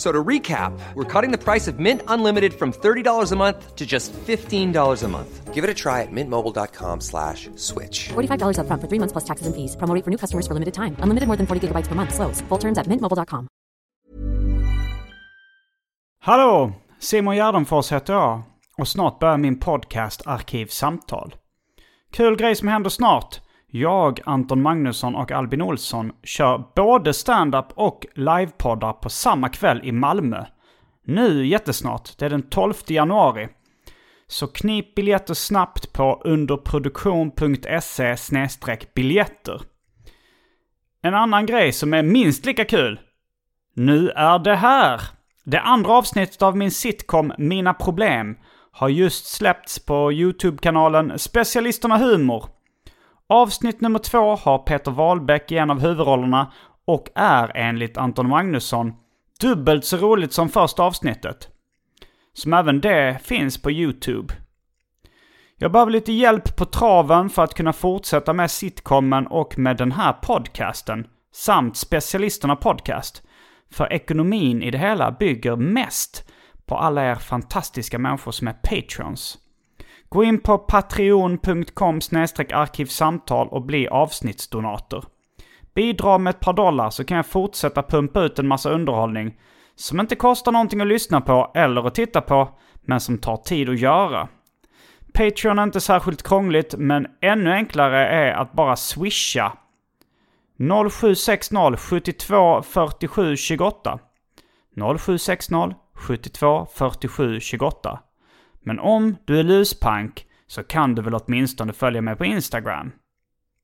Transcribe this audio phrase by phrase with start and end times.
[0.00, 3.76] F- So to recap, we're cutting the price of Mint Unlimited from $30 a month
[3.76, 5.54] to just $15 a month.
[5.54, 8.08] Give it a try at mintmobile.com slash switch.
[8.08, 9.76] $45 upfront for three months plus taxes and fees.
[9.76, 10.96] Promo for new customers for limited time.
[11.02, 12.14] Unlimited more than 40 gigabytes per month.
[12.14, 12.42] Slows.
[12.48, 13.46] Full terms at mintmobile.com.
[16.22, 16.72] Hallå!
[16.98, 18.42] Simon Gärdenfors heter jag.
[18.78, 21.34] Och snart börjar min podcast Arkivsamtal.
[22.12, 23.40] Kul grej som händer snart.
[23.70, 29.92] Jag, Anton Magnusson och Albin Olsson kör både stand-up och livepoddar på samma kväll i
[29.92, 30.44] Malmö.
[31.04, 33.48] Nu jättesnart, det är den 12 januari.
[34.26, 38.16] Så knip biljetter snabbt på underproduktion.se
[38.94, 39.62] biljetter.
[41.02, 43.00] En annan grej som är minst lika kul.
[43.74, 45.00] Nu är det här!
[45.44, 48.36] Det andra avsnittet av min sitcom Mina Problem
[48.72, 52.59] har just släppts på YouTube-kanalen Specialisterna Humor.
[53.32, 56.52] Avsnitt nummer två har Peter Wahlbeck i en av huvudrollerna
[56.84, 58.92] och är enligt Anton Magnusson
[59.40, 61.48] dubbelt så roligt som första avsnittet.
[62.32, 64.34] Som även det finns på YouTube.
[65.56, 69.92] Jag behöver lite hjälp på traven för att kunna fortsätta med sitcomen och med den
[69.92, 71.06] här podcasten.
[71.32, 73.22] Samt Specialisterna Podcast.
[73.72, 76.30] För ekonomin i det hela bygger mest
[76.66, 79.38] på alla er fantastiska människor som är patrons.
[80.12, 82.00] Gå in på patreon.com
[82.52, 85.04] arkivsamtal och bli avsnittsdonator.
[85.74, 89.38] Bidra med ett par dollar så kan jag fortsätta pumpa ut en massa underhållning
[89.74, 92.48] som inte kostar någonting att lyssna på eller att titta på,
[92.82, 94.28] men som tar tid att göra.
[95.14, 99.52] Patreon är inte särskilt krångligt, men ännu enklare är att bara swisha
[100.90, 103.98] 0760 72 47 28.
[104.76, 108.00] 0760 72 47 28.
[108.64, 112.92] Men om du är luspank så kan du väl åtminstone följa mig på Instagram.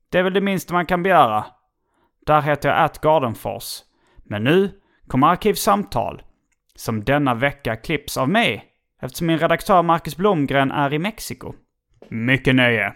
[0.09, 1.45] Det är väl det minsta man kan begära.
[2.25, 3.79] Där heter jag atgardenfors.
[4.23, 4.71] Men nu
[5.07, 6.21] kommer Arkivsamtal,
[6.75, 8.65] som denna vecka klipps av mig,
[9.01, 11.53] eftersom min redaktör Marcus Blomgren är i Mexiko.
[12.09, 12.93] Mycket nöje!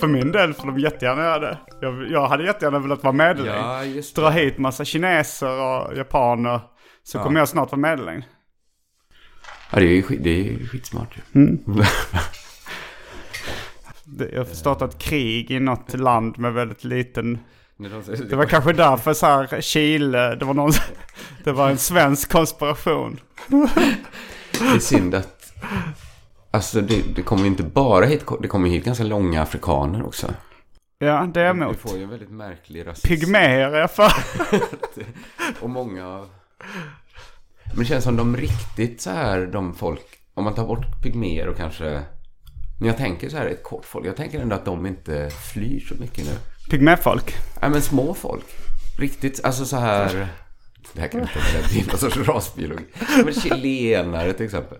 [0.00, 1.58] För min del får de jättegärna göra det.
[1.80, 3.54] Jag, jag hade jättegärna velat vara medellång.
[3.54, 6.60] Ja, just Dra hit massa kineser och japaner.
[7.02, 8.22] Så kommer jag snart vara medellång.
[9.70, 11.40] Ja, det är ju skit, det är skitsmart ju.
[11.40, 11.58] Mm.
[14.32, 17.38] Jag har startat krig i något land med väldigt liten...
[18.30, 20.72] Det var kanske därför så här Chile, det var någon...
[21.44, 23.20] Det var en svensk konspiration.
[24.58, 25.52] Det är synd att...
[26.50, 30.34] Alltså det, det kommer ju inte bara hit, det kommer hit ganska långa afrikaner också.
[30.98, 31.76] Ja, det är jag emot.
[31.76, 33.08] får ju en väldigt märklig rasism.
[33.08, 34.12] Pygméer är jag för.
[35.60, 36.28] Och många av...
[37.64, 40.02] Men det känns som de riktigt så här, de folk...
[40.34, 42.02] Om man tar bort pygméer och kanske...
[42.78, 44.06] Men jag tänker så här, ett kort folk.
[44.06, 46.32] Jag tänker ändå att de inte flyr så mycket nu.
[46.70, 47.34] Pygméfolk.
[47.60, 48.44] Nej, men små folk.
[48.98, 50.28] Riktigt, alltså så här...
[50.92, 52.84] Det här kan inte vara det är någon sorts rasbiologi.
[53.24, 54.78] Men chilenare till exempel.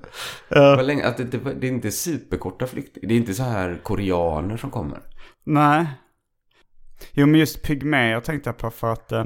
[0.49, 3.09] Var länge, att det, det, det är inte superkorta flyktingar.
[3.09, 4.99] Det är inte så här koreaner som kommer.
[5.45, 5.87] Nej.
[7.13, 9.13] Jo men just pygméer tänkte jag på för att...
[9.13, 9.25] Eh,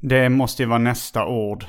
[0.00, 1.64] det måste ju vara nästa ord.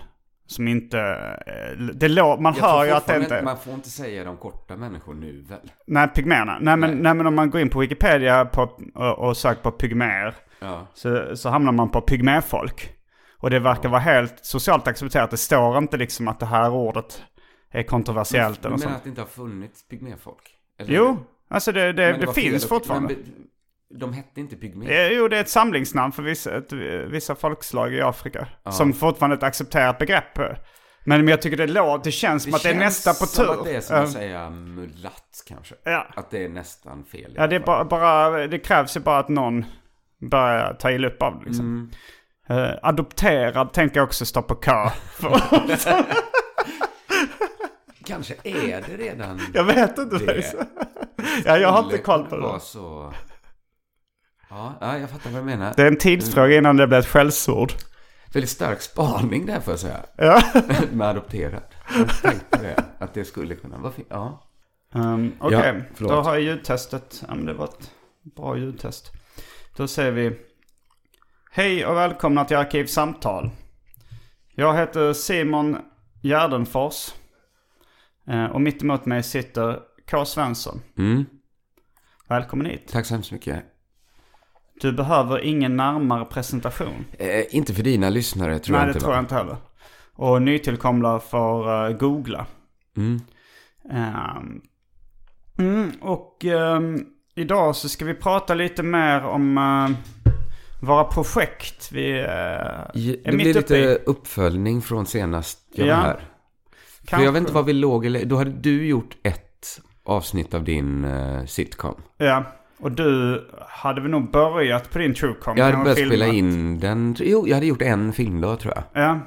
[0.47, 0.99] Som inte...
[1.47, 3.41] Eh, det lå, man Jag hör ju att det inte...
[3.41, 5.71] Man får inte säga de korta människor nu väl?
[5.87, 6.57] Nej, pygméerna.
[6.61, 6.99] Nej men, Nej.
[7.01, 8.61] nej men om man går in på Wikipedia på,
[8.95, 10.35] och, och söker på pygméer.
[10.59, 10.87] Ja.
[10.93, 12.93] Så, så hamnar man på pygméfolk.
[13.39, 15.31] Och det verkar vara helt socialt accepterat.
[15.31, 17.21] Det står inte liksom att det här ordet
[17.71, 18.97] är kontroversiellt Du eller menar sånt.
[18.97, 20.55] att det inte har funnits pygméfolk?
[20.79, 21.17] Eller- Jo,
[21.49, 22.69] alltså det, det, Men det, var finns fel.
[22.69, 23.13] fortfarande.
[23.13, 23.23] Men
[23.89, 24.91] de hette inte pygmé.
[24.91, 26.73] Eh, Jo, det är ett samlingsnamn för vissa, ett,
[27.07, 28.47] vissa folkslag i Afrika.
[28.69, 30.37] Som fortfarande är ett accepterat begrepp.
[30.37, 33.45] Men, men jag tycker det låter, det känns som att det är nästa på tur.
[33.45, 35.75] som att det är som Eh, att säga mulatt kanske.
[35.83, 36.07] Ja.
[36.15, 37.33] Att det är nästan fel.
[37.35, 39.65] Ja, det, är bara, bara, det krävs ju bara att någon
[40.31, 41.45] börja ta illa upp av det.
[41.45, 41.91] Liksom.
[42.49, 44.89] Eh, adopterad tänker jag också stå på kö.
[48.05, 50.17] Kanske är det redan jag vet inte.
[50.17, 50.25] det.
[50.25, 50.55] faktiskt.
[51.45, 52.59] ja, jag har inte koll på kunna vara det.
[52.59, 53.13] så...
[54.49, 55.73] Ja, ja, jag fattar vad du menar.
[55.77, 57.71] Det är en tidsfråga innan det blir ett skällsord.
[58.33, 60.05] Väldigt stark spaning där får jag säga.
[60.17, 60.41] Ja.
[60.91, 61.63] Med adopterad.
[61.97, 62.83] Jag tänkte det.
[62.99, 64.07] Att det skulle kunna vara fint.
[64.11, 64.43] Ja.
[64.93, 66.11] Um, Okej, Ja, förlåt.
[66.11, 67.23] då har jag ljudtestet.
[67.27, 67.91] Ja, det var ett
[68.35, 69.11] bra ljudtest.
[69.75, 70.39] Då säger vi
[71.51, 73.49] Hej och välkomna till Arkivsamtal.
[74.55, 75.77] Jag heter Simon
[76.21, 77.09] Gärdenfors.
[78.27, 79.79] Eh, Och mitt emot mig sitter
[80.11, 80.25] K.
[80.25, 80.81] Svensson.
[80.97, 81.25] Mm,
[82.27, 82.87] Välkommen hit.
[82.91, 83.63] tack så hemskt mycket.
[84.81, 87.05] Du behöver ingen närmare presentation.
[87.19, 88.99] Eh, inte för dina lyssnare tror Nej, jag det inte.
[88.99, 89.15] tror va?
[89.15, 89.57] jag inte heller.
[90.13, 92.45] Och nytillkomna får uh, googla.
[92.97, 93.21] Mm.
[93.91, 94.61] Ehm,
[95.59, 99.97] mm, och ehm, idag så ska vi prata lite mer om eh,
[100.81, 101.91] våra projekt.
[101.91, 102.91] Vi uh, är
[103.23, 103.97] Det mitt blir uppe lite i.
[104.05, 106.27] uppföljning från senast jag Ja, var här.
[107.09, 110.63] För jag vet inte var vi låg, eller då hade du gjort ett avsnitt av
[110.63, 112.01] din uh, sitcom.
[112.17, 112.43] Ja,
[112.79, 115.57] och du hade väl nog börjat på din Truecom?
[115.57, 116.17] Jag hade börjat filmat.
[116.17, 119.03] spela in den, jo jag hade gjort en filmdag tror jag.
[119.03, 119.19] Ja,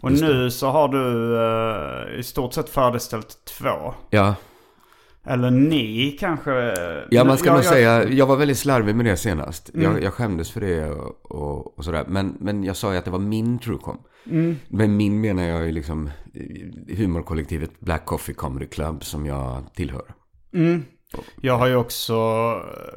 [0.00, 1.36] och Just nu så har du
[2.14, 3.94] eh, i stort sett färdigställt två.
[4.10, 4.34] Ja,
[5.26, 6.74] Eller ni kanske?
[7.10, 9.74] ja man ska jag, nog jag, säga, jag var väldigt slarvig med det senast.
[9.74, 9.92] Mm.
[9.92, 12.04] Jag, jag skämdes för det och, och, och sådär.
[12.08, 13.98] Men, men jag sa ju att det var min Truecom.
[14.30, 14.56] Mm.
[14.68, 20.04] Med min menar jag ju liksom eh, humorkollektivet Black Coffee Comedy Club som jag tillhör.
[20.54, 20.82] Mm.
[21.40, 22.14] Jag har ju också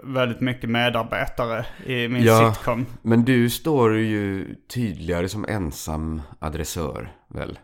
[0.03, 2.53] väldigt mycket medarbetare i min Ja.
[2.53, 2.85] sitcom.
[3.01, 7.59] Men du står ju tydligare som ensam adressör, väl?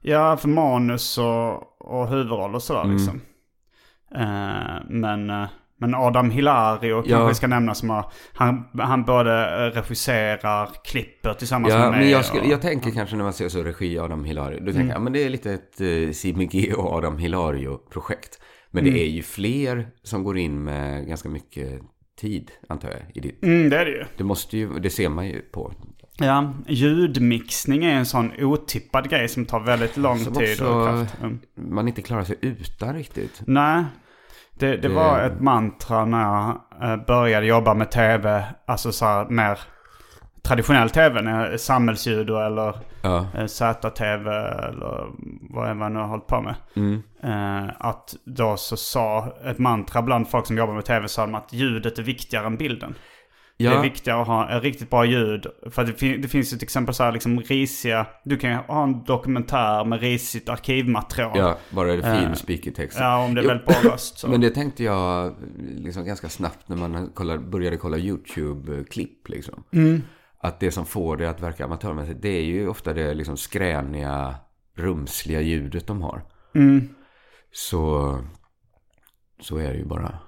[0.00, 2.96] Ja, för manus och, och huvudroll och sådär Mm.
[2.96, 3.20] liksom.
[4.14, 5.44] Eh, men, eh,
[5.80, 7.26] men Adam Hilario kanske Ja.
[7.26, 9.32] vi ska nämna som har, han, han både
[9.66, 12.00] eh, regisserar, klipper tillsammans Ja, med mig.
[12.00, 12.50] men jag, skulle, och, Mm.
[12.52, 15.24] jag tänker kanske när man ser så regi Adam Hilario, då tänker jag, men det
[15.24, 18.38] är lite ett CMG och Adam Hilario-projekt.
[18.74, 18.94] Men Mm.
[18.94, 21.80] det är ju fler som går in med ganska mycket
[22.20, 23.42] tid, antar jag, i ditt.
[23.44, 24.04] Mm, det är det ju.
[24.16, 25.72] Det måste ju, det ser man ju på.
[26.18, 30.86] Ja, ljudmixning är en sån otippad grej som tar väldigt lång Som tid också- och
[30.88, 31.16] kraft.
[31.22, 31.38] Mm.
[31.56, 33.42] Man inte klarar sig utan riktigt.
[33.46, 33.84] Nej,
[34.58, 36.60] det, det Det- var ett mantra när jag
[36.90, 38.44] eh, började jobba med tv.
[38.66, 39.58] Alltså så här mer
[40.42, 43.26] traditionell tv, samhällsljud eller Ja.
[43.38, 45.06] eh, ZTV eller
[45.50, 46.54] vad man nu har hållit på med.
[46.76, 47.02] Mm.
[47.22, 51.34] Eh, att då så sa ett mantra bland folk som jobbar med tv sa de
[51.34, 52.94] att ljudet är viktigare än bilden.
[53.58, 55.46] Det är Ja, viktigare att ha ett riktigt bra ljud.
[55.70, 58.56] För det, fin- det finns ju till exempel så här liksom risiga, du kan ju
[58.56, 61.38] ha en dokumentär med risigt arkivmaterial.
[61.38, 62.98] ja, bara det fin Eh, speakertext.
[63.00, 63.48] Ja, om det är Jo.
[63.48, 64.18] väldigt bra röst.
[64.18, 64.28] Så.
[64.28, 65.34] Men det tänkte jag
[65.76, 69.28] liksom ganska snabbt när man kollar, började kolla YouTube-klipp.
[69.28, 69.64] Liksom.
[69.72, 70.02] Mm.
[70.44, 74.34] Att det som får det att verka amatörmässigt, det är ju ofta det liksom skräniga,
[74.74, 76.24] rumsliga ljudet de har.
[76.54, 76.88] Mm.
[77.52, 78.18] Så,
[79.40, 80.18] så är det ju bara.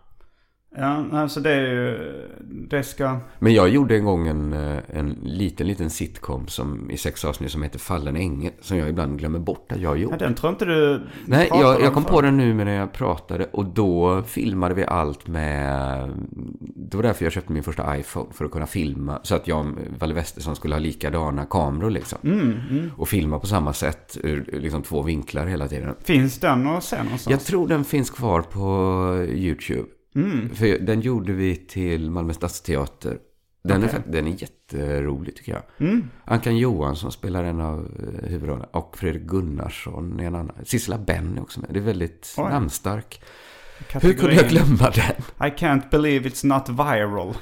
[0.76, 1.99] Ja, alltså det är ju,
[2.69, 3.17] det ska...
[3.38, 7.50] Men jag gjorde en gång en, eh, en liten, liten sitcom som, i sex avsnitt
[7.50, 8.53] som heter Fallen ängel.
[8.61, 10.11] Som jag ibland glömmer bort att jag gjort.
[10.12, 12.11] Ja, den tror inte du Nej, jag, jag om kom förr.
[12.11, 16.11] på den nu när jag pratade och då filmade vi allt med...
[16.76, 19.19] Det var därför jag köpte min första iPhone, för att kunna filma.
[19.23, 19.67] Så att jag och
[19.99, 22.19] Valle Westesson skulle ha likadana kameror liksom.
[22.25, 25.95] Mm, Och filma på samma sätt, ur liksom två vinklar hela tiden.
[26.04, 27.31] Finns den att se någonstans?
[27.31, 28.64] Jag tror den finns kvar på
[29.28, 29.88] YouTube.
[30.14, 30.54] Mm.
[30.54, 33.18] För den gjorde vi till Malmö Stadsteater.
[33.64, 34.02] Den, Okej.
[34.06, 35.88] är, den är jätterolig tycker jag.
[35.88, 36.09] Mm.
[36.25, 38.68] Ankan Johansson spelar en av eh, huvudrollerna.
[38.73, 40.56] Och Fredrik Gunnarsson är en annan.
[40.64, 41.71] Sissela Benn är också med.
[41.73, 42.44] Det är väldigt Oj.
[42.50, 43.21] namnstark.
[43.78, 44.18] Hur Kategorin.
[44.18, 45.49] kunde jag glömma den?
[45.49, 47.35] I can't believe it's not viral.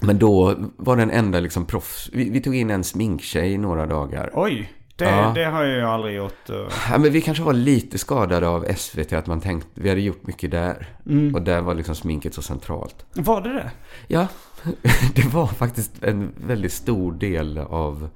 [0.00, 2.10] Men då var den enda liksom proffs.
[2.12, 4.30] Vi, vi tog in en sminktjej i några dagar.
[4.34, 4.72] Oj,
[5.04, 5.32] det, Ja.
[5.34, 6.50] det har jag ju aldrig gjort.
[6.50, 6.56] eh.
[6.90, 9.12] Ja, men vi kanske var lite skadade av SVT.
[9.12, 10.88] Att man tänkte, vi hade gjort mycket där.
[11.06, 11.34] Mm.
[11.34, 13.06] Och där var liksom sminket så centralt.
[13.12, 13.70] Var det det?
[14.06, 14.26] Ja,
[15.14, 18.08] det var faktiskt en väldigt stor del av,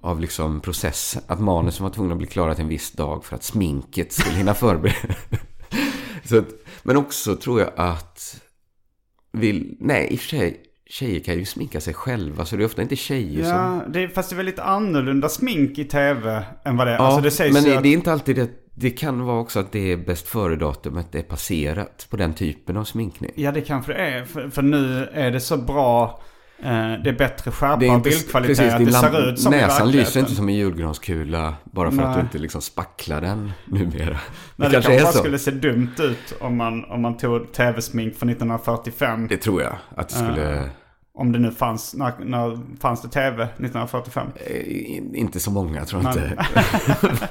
[0.00, 1.22] av liksom processen.
[1.26, 4.36] Att manusen var tvungna att bli klara till en viss dag för att sminket skulle
[4.36, 5.14] hinna förbereda.
[6.82, 8.40] Men också tror jag att...
[9.32, 10.60] Vill, nej, i och för sig.
[10.90, 12.44] Tjejer kan ju sminka sig själva.
[12.44, 13.52] Så det är ofta inte tjejer som...
[13.52, 16.96] Ja, det är, fast det är väldigt annorlunda smink i tv än vad det är.
[16.96, 18.50] Ja, alltså det sägs men det, att, det är inte alltid det.
[18.74, 22.84] Det kan vara också att det är bäst före-datumet är passerat på den typen av
[22.84, 23.30] sminkning.
[23.34, 24.24] Ja, det kanske det är.
[24.24, 26.20] För, för nu är det så bra.
[26.62, 28.58] Eh, det är bättre skärpa och bildkvalitet.
[28.58, 32.08] precis, att det ser ut som Näsan lyser inte som en julgranskula bara för att
[32.08, 32.16] Nej.
[32.16, 34.04] du inte liksom spacklar den numera.
[34.04, 34.18] Det,
[34.56, 35.18] Nej, det kanske bara så.
[35.18, 39.28] skulle se dumt ut om man, om man tog tv-smink från 1945.
[39.28, 40.70] Det tror jag att det skulle...
[41.18, 44.26] Om det nu fanns, när, när fanns det tv 1945?
[44.46, 46.46] Eh, inte så många tror jag inte.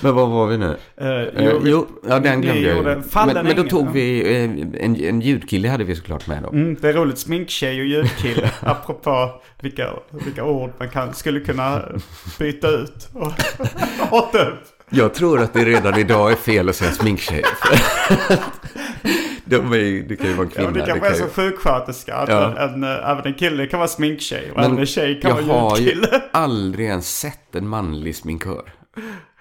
[0.00, 0.76] Men vad var vi nu?
[0.96, 2.82] Eh, Eh, jo, ja den glömde jag ju.
[2.82, 4.36] Men, men då tog vi,
[4.80, 6.48] en, en ljudkille hade vi såklart med då.
[6.48, 8.50] Mm, det är roligt, sminktjej och ljudkille.
[8.60, 11.82] apropå vilka, vilka ord man kan, skulle kunna
[12.38, 13.08] byta ut
[14.10, 14.64] och ta upp.
[14.90, 17.42] Jag tror att det redan idag är fel att säga sminktjej.
[19.44, 20.70] De är, det kan ju vara en Ja, kvinna.
[20.70, 22.24] men det kan det vara som ju- sjuksköterska.
[22.28, 22.58] Ja.
[22.58, 25.58] en, en, även en kille kan vara sminktjej och Men en tjej kan jag vara
[25.60, 26.22] har ju ljudkille.
[26.32, 28.72] aldrig ens sett en manlig sminkör.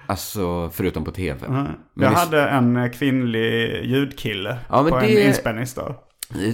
[0.05, 1.47] Alltså, förutom på tv.
[1.49, 5.95] Men Jag i- hade en kvinnlig ljudkille Ja, på en det- inspelningsdag.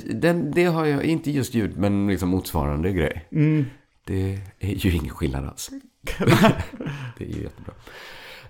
[0.06, 3.28] Den, det har jag, inte just ljud, men liksom motsvarande grej.
[3.32, 3.66] Mm.
[4.06, 5.70] Det är ju ingen skillnad alls.
[7.18, 7.74] det är ju jättebra.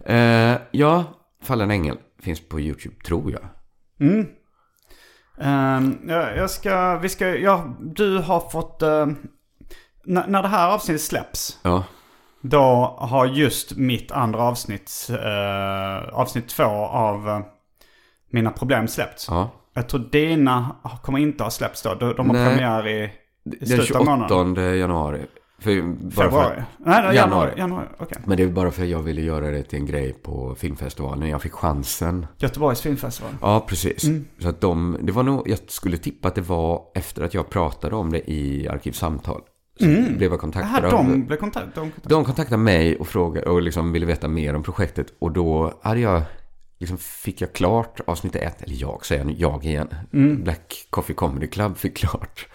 [0.05, 1.03] Eh, ja,
[1.43, 3.41] Fallen Ängel finns på YouTube, tror jag.
[5.41, 9.07] Ehm, jag, jag ska, vi ska, ja, du har fått, uh,
[10.03, 11.83] när, det här avsnittet släpps, Ja,
[12.41, 17.39] då har just mitt andra avsnitt, eh, avsnitt två av eh,
[18.31, 19.27] Mina problem släppts.
[19.29, 19.49] ja.
[19.73, 21.93] Jag tror dina kommer inte ha släppts då.
[21.93, 22.47] De, de har Nej.
[22.49, 23.09] premiär i, i
[23.43, 24.55] Den slutet av månaden.
[24.55, 25.25] 28 januari.
[25.59, 25.71] För,
[26.11, 26.55] Februari?
[26.55, 27.51] För, Nej, nej, januari.
[27.57, 27.87] Januari.
[27.97, 28.17] okej.
[28.25, 31.29] men det är bara för att jag ville göra det till en grej på filmfestivalen.
[31.29, 32.27] Jag fick chansen.
[32.37, 33.31] Göteborgs filmfestival.
[33.41, 34.03] Ja, precis.
[34.03, 34.25] Mm.
[34.39, 37.49] Så att de, det var nog, jag skulle tippa att det var efter att jag
[37.49, 39.41] pratade om det i Arkivsamtal.
[39.79, 40.93] Så blev jag kontaktad Mm.
[40.93, 41.05] Av...
[41.05, 42.15] de blev kontakt, de kontaktade.
[42.15, 45.07] De kontaktade mig och frågade och liksom ville veta mer om projektet.
[45.19, 46.21] Och då hade jag,
[46.79, 49.87] liksom fick jag klart avsnitt ett, eller jag säger nu, jag igen.
[50.43, 52.47] Black Coffee Comedy Club fick klart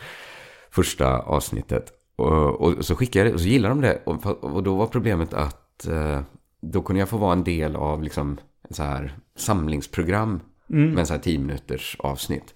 [0.70, 1.92] första avsnittet.
[2.16, 4.02] Och, och så skickade jag det och så gillade de det.
[4.06, 6.20] Och, och då var problemet att eh,
[6.60, 11.06] då kunde jag få vara en del av liksom en så här samlingsprogram med en
[11.06, 12.54] så här 10 minuters avsnitt.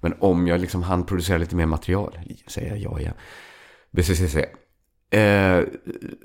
[0.00, 3.10] Men om jag liksom hann producera lite mer material, säger jag ja
[3.90, 4.36] BCCC,
[5.16, 5.60] eh,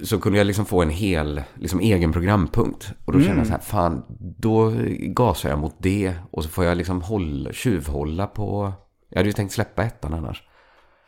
[0.04, 2.92] så kunde jag liksom få en hel, liksom egen programpunkt.
[3.06, 6.14] Och då kände jag så här, fan, då gasar jag mot det.
[6.32, 8.74] Och så får jag liksom hålla, tjuvhålla på,
[9.10, 10.44] jag hade ju tänkt släppa ettan annars.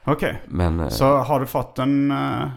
[0.06, 0.42] Okej.
[0.48, 2.48] Men, eh, Så har du fått en uh,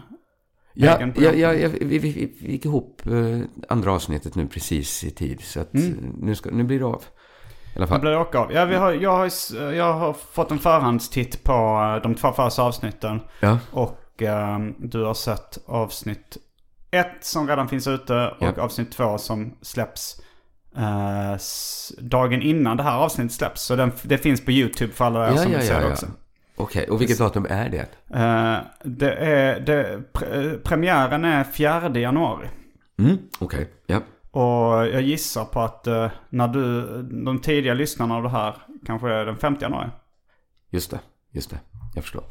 [0.73, 3.39] ja, ja, ja, ja, vi, vi, vi, vi gick ihop eh,
[3.69, 5.41] andra avsnittet nu precis i tid.
[5.41, 7.03] Så att nu, ska, nu blir det av.
[7.03, 7.99] I alla Det fall.
[8.01, 8.51] blir åka av.
[8.53, 9.31] Ja, vi har, jag, har,
[9.73, 11.53] jag har fått en förhandstitt på
[12.03, 13.19] de två första avsnitten.
[13.39, 16.37] Ja, Och eh, du har sett avsnitt
[16.91, 18.61] ett som redan finns ute och Ja.
[18.61, 20.21] avsnitt två som släpps
[21.99, 23.61] dagen innan det här avsnittet släpps.
[23.61, 25.91] Så den, det finns på YouTube för alla er ja, som ja, vill se det
[25.91, 26.05] också.
[26.57, 27.87] Okej, och vilket datum är det?
[28.15, 32.47] Eh, det är, det, pre, premiären är 4 januari.
[32.99, 33.99] Mm, okej, ja.
[34.31, 36.81] Och jag gissar på att eh, när du,
[37.25, 39.89] de tidiga lyssnarna av det här kanske är den 5 januari.
[40.71, 40.99] Just det,
[41.31, 41.59] just det.
[41.95, 42.23] Jag förstår.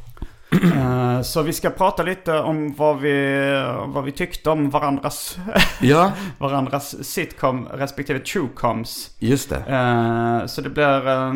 [0.74, 3.40] Eh, Så vi ska prata lite om vad vi,
[3.86, 5.38] vad vi tyckte om varandras,
[5.80, 9.16] Ja, varandras sitcom respektive truecoms.
[9.18, 9.56] just det.
[9.56, 11.34] Eh, Så det blir eh,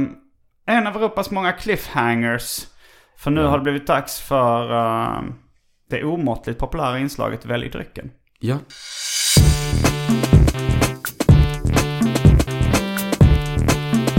[0.67, 2.67] en av Europas många cliffhangers.
[3.21, 5.23] För nu har det blivit dags för eh,
[5.91, 8.11] det omåttligt populära inslaget Välj drycken.
[8.39, 8.59] Ja.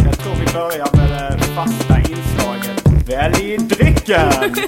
[0.05, 4.31] Jag tror vi börjar med det fasta inslaget Välj drycken!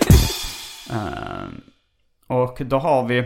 [0.91, 1.47] Eh,
[2.27, 3.17] och då har vi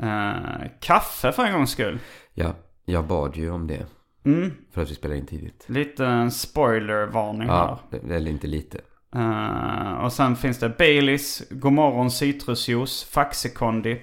[0.00, 1.98] eh, kaffe för en gångs skull.
[2.34, 3.86] Ja, jag bad ju om det.
[4.24, 5.64] Mm, För att vi spelar in tidigt.
[5.68, 7.78] lite en spoilervarning här.
[7.90, 8.80] Ja, eller inte lite.
[9.16, 14.00] Eh, och sen finns det Baileys, Godmorgon citrusjuice, Faxekondi,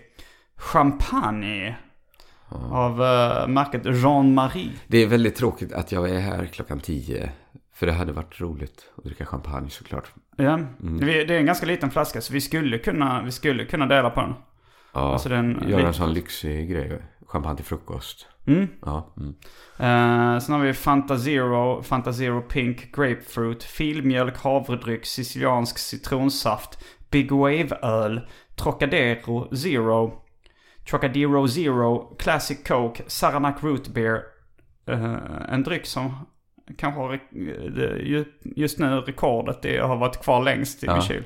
[0.57, 1.75] Champagne
[2.71, 4.71] av uh, märket Jean-Marie.
[4.87, 7.31] Det är väldigt tråkigt att jag är här klockan tio.
[7.75, 10.11] För det hade varit roligt att dricka champagne såklart.
[10.37, 13.85] Ja, det det är en ganska liten flaska så vi skulle kunna, vi skulle kunna
[13.85, 14.33] dela på den.
[14.93, 17.01] Ja, Alltså den- göra en sån lyxig grej.
[17.33, 18.27] Champagne till frukost.
[18.47, 18.67] Mm.
[18.81, 19.29] Ja, mm.
[19.79, 26.79] Uh, sen har vi Fanta Zero, Fanta Zero Pink Grapefruit, filmjölk, havredryck, siciliansk citronsaft,
[27.11, 28.21] Big Wave-öl,
[28.55, 30.21] Trocadero Zero,
[30.89, 34.21] Trocadero Zero, Classic Coke, Saranac Root Beer.
[34.87, 35.15] Eh,
[35.53, 36.13] en dryck som
[36.77, 38.25] kanske har ju-
[38.55, 40.93] just nu rekordet det har varit kvar längst i Ja.
[40.93, 41.23] min kyl.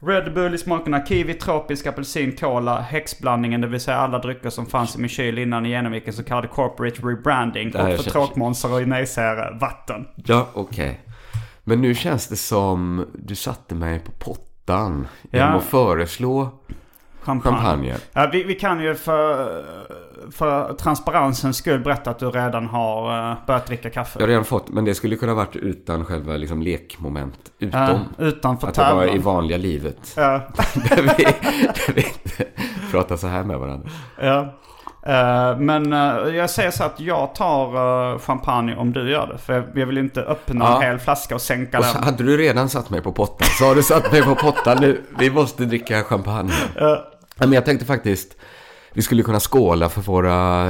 [0.00, 4.66] Red Bull i smakerna kiwi, tropisk, apelsin, cola, häxblandningen, det vill säga alla drycker som
[4.66, 7.68] fanns i min kyl innan i genomgick en så kallad corporate rebranding.
[7.68, 10.06] Och för tråkmånsar och nejsägare, vatten.
[10.16, 11.00] ja okej.
[11.64, 15.08] Men nu känns det som du satte mig på pottan.
[15.30, 15.38] Ja.
[15.38, 16.50] Genom att föreslå
[17.22, 17.56] Champagne.
[17.56, 17.94] Champagne.
[18.12, 19.64] Ja, vi, vi kan ju för,
[20.30, 24.18] för transparensens skull berätta att du redan har uh, börjat dricka kaffe.
[24.18, 27.52] Jag har redan fått, men det skulle kunna varit utan själva liksom, lekmoment.
[27.58, 30.14] Utom Ja, utanför att det var i vanliga livet.
[30.16, 30.22] Ja.
[30.74, 32.44] där, vi, där vi inte
[32.90, 33.88] pratar så här med varandra.
[34.20, 34.54] Ja.
[35.06, 37.74] Eh, men eh, jag säger så att jag tar
[38.12, 39.38] eh, champagne om du gör det.
[39.38, 40.76] För jag, jag vill inte öppna Ja.
[40.76, 42.02] en hel flaska och sänka Och så den.
[42.04, 43.48] hade du redan satt mig på pottan.
[43.58, 45.02] Så har du satt mig på pottan nu.
[45.18, 46.52] Vi måste dricka champagne.
[46.76, 47.04] Ja,
[47.38, 48.36] men jag tänkte faktiskt,
[48.92, 50.66] vi skulle kunna skåla för våra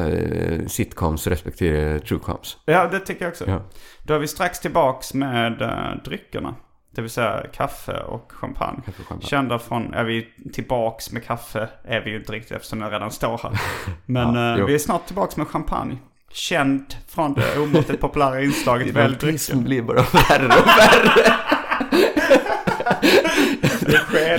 [0.68, 2.56] sitcoms respektive truecoms.
[2.64, 3.44] Ja, det tycker jag också.
[3.50, 3.60] Ja.
[4.02, 6.54] Då är vi strax tillbaks med uh, dryckerna.
[6.98, 8.82] Det vill säga kaffe och champagne.
[8.86, 9.28] Kaffe och champagne.
[9.28, 13.10] Kända från, är vi tillbaks med kaffe är vi ju inte riktigt eftersom den redan
[13.10, 13.60] står här.
[14.06, 15.96] Men Ja, eh, vi är snart tillbaks med champagne.
[16.32, 19.64] Känd från det omåttligt populära inslaget Välj drycken.
[19.64, 21.32] blir bara värre och värre.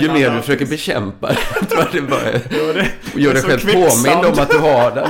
[0.00, 2.40] Ju mer du försöker bekämpa det, jag tror att det bara är...
[2.50, 5.08] Jo, det- Och gör dig själv påmind om att du har den.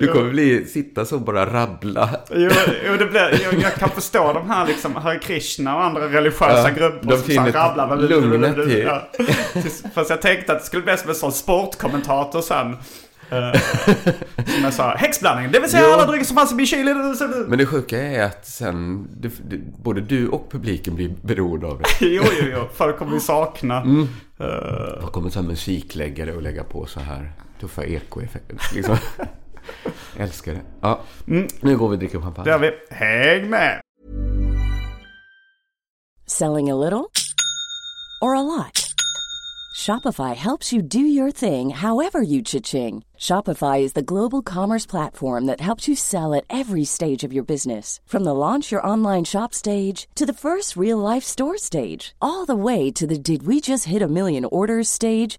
[0.00, 2.10] Du kommer bli, sitta så och bara rabbla.
[2.30, 2.50] Jo,
[2.86, 6.68] jo det blir, jag, jag kan förstå de här liksom Hare Krishna och andra religiösa
[6.68, 7.96] Ja, grupper som finner rabblar.
[7.96, 9.02] lugnet i- Ja.
[9.94, 12.76] Fast jag tänkte att det skulle bli som en sån sportkommentator sen.
[13.32, 13.60] Eh,
[14.62, 15.92] som så här, häxblandning, det vill säga Jo.
[15.92, 16.94] alla drycker som fanns i min kyl.
[17.48, 21.78] Men det sjuka är att sen, det, det, både du och publiken blir beroende av
[21.78, 21.84] det.
[22.06, 22.68] Jo, jo, jo.
[22.74, 23.80] Folk kommer vi sakna.
[23.80, 24.08] Mm.
[24.40, 24.46] Eh,
[25.00, 28.56] Jag kommer så här musikläggare och lägga på så här tuffa ekoeffekter.
[28.74, 28.96] Liksom.
[30.18, 30.60] Älskar det.
[30.80, 31.00] Ja,
[31.60, 32.50] nu går vi och dricker det champagne.
[32.50, 32.70] har vi.
[32.90, 33.80] Häng med!
[36.26, 37.10] Selling a little
[38.22, 38.86] or a lot?
[39.80, 43.02] Shopify helps you do your thing however you cha-ching.
[43.18, 47.44] Shopify is the global commerce platform that helps you sell at every stage of your
[47.44, 48.00] business.
[48.06, 52.44] From the launch your online shop stage to the first real life store stage, all
[52.44, 55.38] the way to the did we just hit a million orders stage.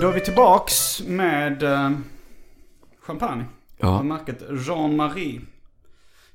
[0.00, 1.90] Då är vi tillbaks med eh,
[3.06, 3.44] champagne.
[3.78, 3.88] Ja.
[3.88, 5.40] Av märket Jean-Marie.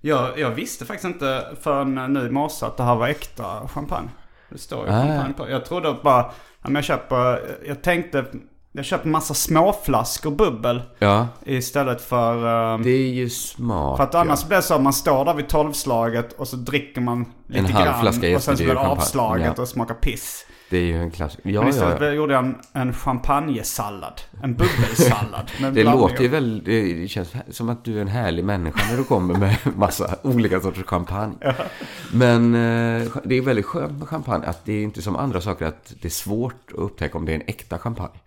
[0.02, 4.10] Jag, jag visste faktiskt inte förrän nu i morse att det här var äkta champagne.
[4.50, 5.02] Det står ju Ah.
[5.08, 5.50] champagne på.
[5.50, 8.26] Jag trodde bara, ja, men jag köper, jag tänkte,
[8.72, 12.36] jag köper massa småflaskor bubbel Ja, istället för...
[12.74, 13.98] eh, det är ju smart.
[13.98, 14.48] för att annars ja.
[14.48, 17.86] blir det så att man står där vid tolvslaget och så dricker man lite halv
[17.86, 18.02] grann.
[18.02, 19.62] flaska och sen så blir det avslaget Ja.
[19.62, 20.46] och smakar piss.
[20.74, 21.50] Det är ju en klassiker.
[21.50, 22.12] Ja, Men ja, istället ja.
[22.12, 24.22] gjorde jag en, en champagnesallad.
[24.44, 25.52] En bubbelsallad.
[25.74, 28.98] Det låter ju av- väl, det känns som att du är en härlig människa när
[28.98, 31.36] du kommer med massa olika sorters champagne.
[32.14, 35.66] Men eh, det är väldigt skönt med champagne att det är inte som andra saker
[35.66, 38.20] att det är svårt att upptäcka om det är en äkta champagne.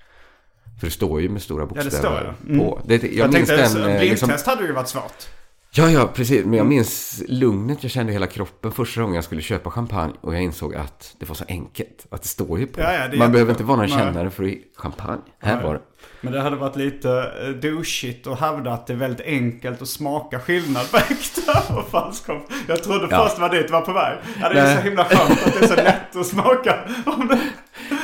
[0.81, 2.59] För det står ju med stora det bokstäver står det.
[2.59, 2.81] på.
[2.85, 5.29] Det, jag, Jag, tänkte, en eh, blindtest liksom, hade ju varit svårt.
[5.77, 6.45] Ja, ja, precis.
[6.45, 10.13] Men jag minns lugnet jag kände i hela kroppen första gången jag skulle köpa champagne.
[10.21, 12.07] Och jag insåg att det var så enkelt.
[12.11, 12.81] Att det står ju på.
[12.81, 13.99] Ja, ja, Man behöver inte vara någon Nej.
[13.99, 15.23] kännare för champagne.
[15.39, 15.81] Här var det.
[16.21, 19.89] Men det hade varit lite eh, douchigt att hävda att det är väldigt enkelt att
[19.89, 22.63] smaka skillnad på äkta och falsk champagne.
[22.69, 23.25] Jag trodde Ja.
[23.29, 24.19] först var dit var på väg.
[24.41, 24.77] Ja, det är Nej.
[24.77, 26.79] så himla skönt att det är så lätt att smaka.
[27.07, 27.41] Om det...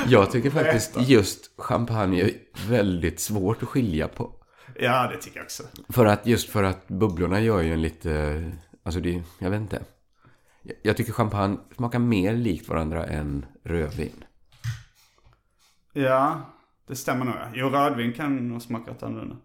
[0.06, 2.30] Jag tycker faktiskt just champagne är
[2.68, 4.30] väldigt svårt att skilja på.
[4.78, 5.62] Ja, det tycker jag också.
[5.88, 8.42] För att just för att bubblorna gör ju en lite,
[8.82, 9.82] alltså det, jag vet inte.
[10.62, 14.24] Jag- Jag tycker champagne smakar mer likt varandra än rödvin.
[15.92, 16.40] Ja,
[16.88, 17.34] det stämmer nog.
[17.54, 19.36] Jo, rödvin kan nog smaka rätt annorlunda.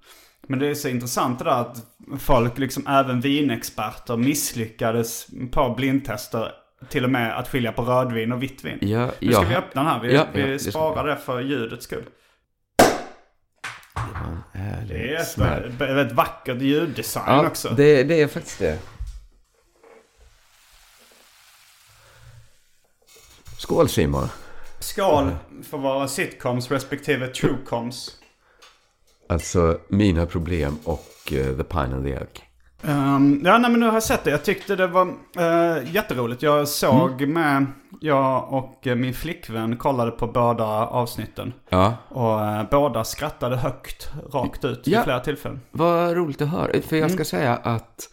[0.48, 1.78] Men det är så intressant det där att
[2.20, 6.52] folk, liksom även vinexperter, misslyckades på blindtester.
[6.90, 8.78] Till och med att skilja på rödvin och vitt vin.
[8.82, 9.50] Ja, nu ska ja.
[9.50, 10.02] vi öppna den här.
[10.02, 12.04] Vi, Ja, vi sparar det för ljudets skull.
[14.88, 15.70] Det är ett smäll.
[15.72, 17.70] väldigt, vackert ljuddesign Ja, också.
[17.70, 18.80] det, det är faktiskt det.
[23.58, 24.28] Skål Simon.
[24.80, 25.32] Skål
[25.70, 28.12] för våra sitcoms respektive truecoms.
[29.30, 32.44] Alltså mina problem och eh, The Pine and the Elk.
[32.88, 34.30] Um, ja, nej, men nu har jag sett det.
[34.32, 36.42] Jag tyckte det var uh, jätteroligt.
[36.44, 37.34] Jag såg Mm.
[37.34, 37.66] med,
[38.02, 41.54] jag och eh, min flickvän kollade på båda avsnitten.
[41.70, 44.98] Ja, Och eh, båda skrattade högt, rakt ut, Ja.
[45.00, 45.60] vid flera tillfällen.
[45.72, 46.82] vad roligt att höra.
[46.82, 48.10] För jag ska säga att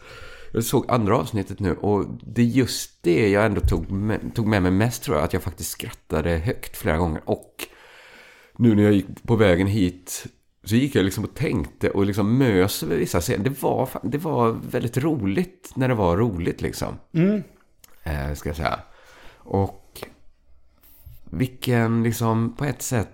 [0.53, 4.47] jag såg andra avsnittet nu och det är just det jag ändå tog med, tog
[4.47, 5.23] med mig mest tror jag.
[5.25, 7.21] Att jag faktiskt skrattade högt flera gånger.
[7.25, 7.53] Och
[8.57, 10.25] nu när jag gick på vägen hit
[10.65, 13.43] så gick jag liksom och tänkte och liksom mös över vissa scener.
[13.43, 16.97] Det var, det var väldigt roligt när det var roligt liksom.
[18.03, 18.79] Eh, ska jag säga.
[19.37, 20.03] Och
[21.29, 23.09] vilken liksom på ett sätt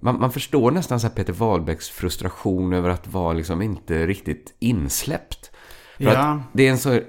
[0.00, 5.50] man, man förstår nästan så Peter Wahlbecks frustration över att vara liksom inte riktigt insläppt.
[5.96, 6.10] För Ja.
[6.32, 7.00] att det är en så...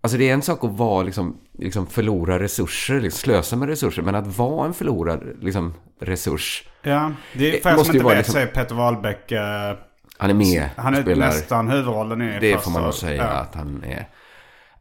[0.00, 4.02] Alltså det är en sak att vara liksom, liksom förlora resurser, liksom slösa med resurser.
[4.02, 6.64] Men att vara en förlorad liksom, resurs.
[6.82, 9.76] Ja, det är, Det för som inte vet liksom- så är Peter Wahlbeck, eh,
[10.18, 11.26] Han är med han är spelar.
[11.26, 13.28] nästan huvudrollen i Det får man nog säga ja.
[13.28, 14.08] att han är.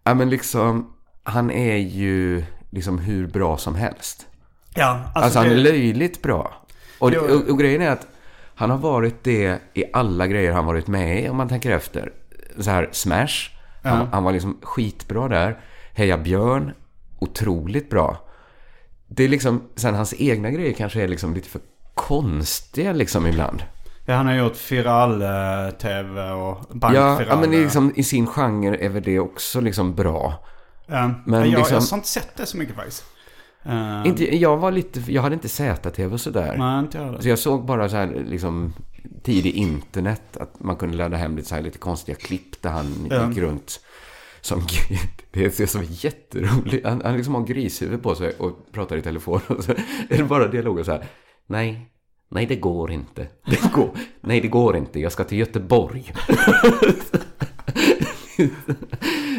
[0.04, 4.28] Ja men liksom, han är ju liksom hur bra som helst.
[4.76, 6.54] Ja, alltså, Alltså han det- är löjligt bra.
[7.00, 7.22] Och, Jo.
[7.22, 8.08] och, och grejen är att
[8.56, 12.12] han har varit det i alla grejer han varit med i om man tänker efter.
[12.60, 13.50] Så här, Smash.
[13.84, 15.60] Han, han var liksom skitbra där.
[15.96, 16.72] Heja Björn.
[17.20, 18.18] Otroligt bra.
[19.08, 21.62] Det är liksom, sen hans egna grejer kanske är liksom lite för
[21.94, 23.64] konstiga liksom ibland.
[24.06, 27.30] Ja, han har gjort Firal-tv och Bank Ja, Firal.
[27.30, 30.44] ja, men det är liksom, i sin genre är väl det också liksom bra.
[30.88, 33.04] Ja, men jag, liksom- jag har inte sett det så mycket faktiskt.
[33.66, 36.56] Uh, Inte, jag var lite, jag hade inte ZTV och sådär.
[36.58, 38.74] Nej, inte jag Så jag såg bara så här liksom
[39.24, 43.08] tidig internet att man kunde ladda hem lite, så här, lite konstiga klipp där han
[43.10, 43.30] Ja.
[43.30, 43.80] gick runt
[44.46, 44.62] som
[45.32, 46.86] det är som är jätteroligt.
[46.86, 49.72] Han, han liksom har grishuvud på sig och pratar i telefon och så
[50.10, 51.06] är det bara dialoger så här.
[51.48, 51.90] Nej,
[52.30, 53.28] nej det går inte.
[53.46, 53.90] Det går,
[54.22, 55.00] nej det går inte.
[55.00, 56.14] Jag ska till Göteborg.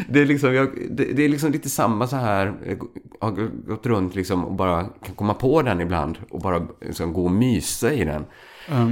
[0.09, 2.77] Det är, liksom, jag, det, det är liksom lite samma så här, jag
[3.19, 7.25] har gått runt liksom och bara kan komma på den ibland och bara liksom gå
[7.25, 8.25] och mysa i den.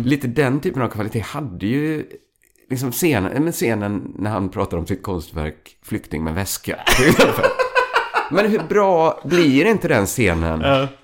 [0.03, 2.05] Lite den typen av kvalitet hade ju
[2.69, 6.75] liksom scenen, men scenen när han pratar om sitt konstverk Flykting med väska.
[8.31, 10.61] Men hur bra blir inte den scenen?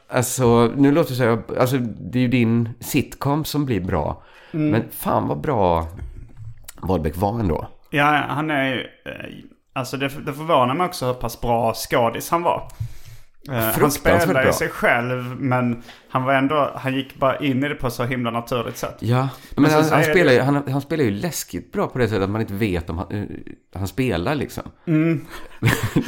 [0.10, 4.24] Alltså, nu låter det så här, alltså det är ju din sitcom som blir bra.
[4.52, 5.88] Men fan vad bra
[6.82, 7.68] Wahlbeck var ändå.
[7.90, 8.80] Ja, han är ju...
[8.82, 12.68] eh, Alltså det, det förvånar mig också hur pass bra skådis han var.
[13.50, 17.70] Eh, han spelade ju sig själv men han var ändå, han gick bara in i
[17.70, 18.98] det på så himla naturligt sätt.
[19.00, 22.08] Ja, men, Men han, han, spelar ju, han, han spelar ju läskigt bra på det
[22.08, 23.24] sättet att man inte vet om han, eh,
[23.76, 24.64] han spelar liksom.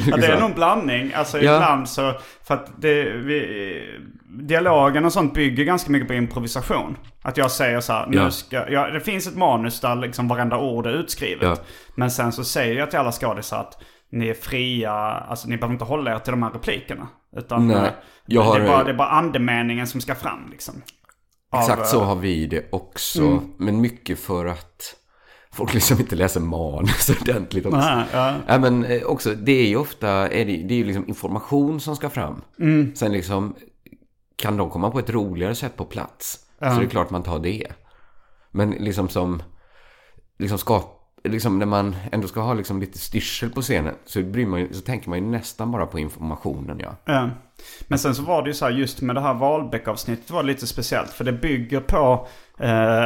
[0.07, 1.13] Ja, det är nog en blandning.
[1.15, 1.55] Alltså Ja.
[1.55, 2.13] ibland så,
[2.47, 3.99] för att det, vi,
[4.39, 6.97] dialogen och sånt bygger ganska mycket på improvisation.
[7.21, 8.31] Att jag säger så här, nu Ja.
[8.31, 11.63] ska, ja, det finns ett manus där liksom varenda ord är utskrivet.
[11.95, 13.77] Men sen så säger jag till alla skådisar att
[14.13, 17.07] ni är fria, alltså ni behöver inte hålla er till de här replikerna.
[17.37, 17.91] Utan Nej, eh,
[18.25, 20.81] jag har- det, är bara, det är bara andemeningen som ska fram liksom.
[21.51, 23.41] Av, Exakt eh, så har vi det också.
[23.57, 24.95] Men mycket för att
[25.51, 27.77] folk liksom inte läser manus ordentligt också.
[27.77, 28.33] Nej, ja.
[28.47, 31.79] Ja, men eh, också, det är ju ofta, är det, det är ju liksom information
[31.79, 32.41] som ska fram.
[32.95, 33.55] Sen liksom,
[34.35, 36.39] kan de komma på ett roligare sätt på plats?
[36.59, 37.67] Så det är klart man tar det.
[38.51, 39.43] Men liksom som,
[40.39, 44.45] liksom skap, liksom när man ändå ska ha liksom lite styrsel på scenen så, bryr
[44.45, 46.95] man, ju- så tänker man ju nästan bara på informationen ja.
[47.05, 47.29] Ja.
[47.87, 50.47] Men sen så var det ju så här, just med det här Wahlbeck-avsnittet var det
[50.47, 51.09] lite speciellt.
[51.09, 52.27] För det bygger på
[52.59, 53.05] eh,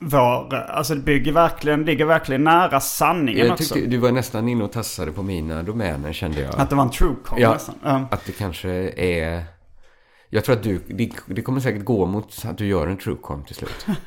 [0.00, 3.74] vår, alltså det bygger verkligen, ligger verkligen nära sanningen Jag också.
[3.74, 6.54] tyckte du var nästan inne och tassade på mina domäner kände jag.
[6.60, 8.06] Att det var en true call Ja, nästan.
[8.10, 9.44] Att det kanske är...
[10.34, 13.44] Jag tror att du, det, det kommer säkert gå mot att du gör en truecom
[13.44, 13.86] till slut.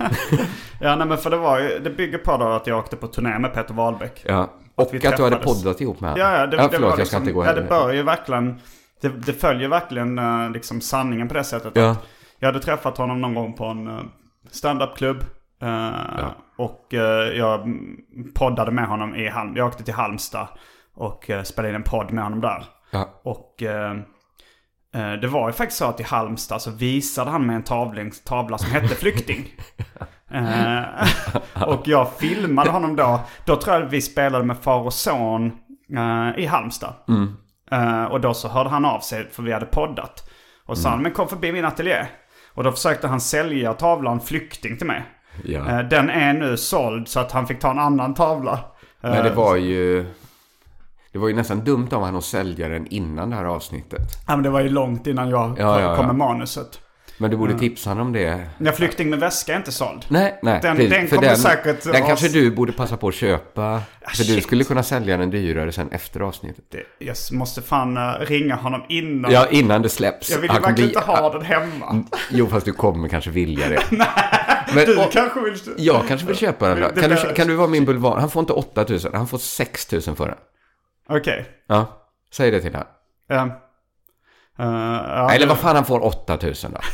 [0.81, 3.07] ja, nej men för det var ju, det bygger på då att jag åkte på
[3.07, 4.23] turné med Peter Wahlbeck.
[4.27, 4.49] Ja.
[4.75, 6.27] Och vi att du hade poddat ihop med honom.
[6.27, 7.93] Ja, ja, det, ja det förlåt, var jag ska liksom, inte gå ja, det bör
[7.93, 8.59] ju verkligen,
[9.01, 11.71] det, det följer verkligen eh, liksom sanningen på det sättet.
[11.75, 11.89] Ja.
[11.91, 12.05] Att
[12.39, 13.99] jag hade träffat honom någon gång på en uh,
[14.51, 15.23] standupklubb.
[15.61, 17.67] eh, Och eh, jag
[18.33, 19.55] poddade med honom i Halm.
[19.55, 20.47] Jag åkte till Halmstad
[20.95, 22.65] och eh, spelade in en podd med honom där.
[22.91, 23.09] Ja.
[23.23, 23.97] Och eh, eh,
[25.21, 28.57] det var ju faktiskt så att i Halmstad så visade han mig en tavling, tavla
[28.57, 29.45] som hette Flykting.
[30.31, 30.83] Eh,
[31.67, 33.19] och jag filmade honom då.
[33.45, 35.51] Då tror jag vi spelade med far och son
[35.97, 36.93] eh, i Halmstad.
[37.71, 40.29] Eh, och då så hörde han av sig för vi hade poddat.
[40.65, 42.05] Och sa han, men kom förbi min ateljé.
[42.53, 45.03] Och då försökte han sälja tavlan Flykting till mig.
[45.43, 45.69] Ja.
[45.69, 48.59] Eh, Den är nu såld så att han fick ta en annan tavla.
[49.01, 50.05] Men det var ju...
[51.15, 54.01] Det var ju nästan dumt av honom att sälja den innan det här avsnittet.
[54.27, 56.07] Ja men det var ju långt innan jag Ja, kom, ja, ja.
[56.07, 56.79] med manuset.
[57.17, 58.47] Men du borde tipsa honom om det.
[58.57, 60.05] Ja, Flykting med väska är inte såld.
[60.07, 60.59] Nej, nej.
[60.61, 60.91] Den- precis.
[60.91, 63.81] den För kommer säkert Den att- kanske du borde passa på att köpa.
[64.07, 64.43] För du shit.
[64.43, 66.65] skulle kunna sälja den dyrare sen efter avsnittet.
[66.71, 69.31] Det, jag måste fan eh, ringa honom innan.
[69.31, 70.29] Ja, innan det släpps.
[70.31, 72.03] jag vill ju verkligen bli- inte ha den hemma.
[72.31, 73.83] Jo, fast du kommer kanske vilja det.
[74.75, 75.59] Men, Du och- kanske vill...
[75.77, 77.01] Jag kanske vill köpa den då.
[77.01, 78.19] Kan du, kan du vara min bulvan?
[78.19, 80.37] Han får inte 8000, han får 6000 för den.
[81.09, 81.45] Okej.
[81.67, 81.87] Ja,
[82.31, 82.77] säg det till.
[83.27, 83.41] Ja.
[84.59, 86.79] Eh, ja, Eller vad fan, han får 8000 då.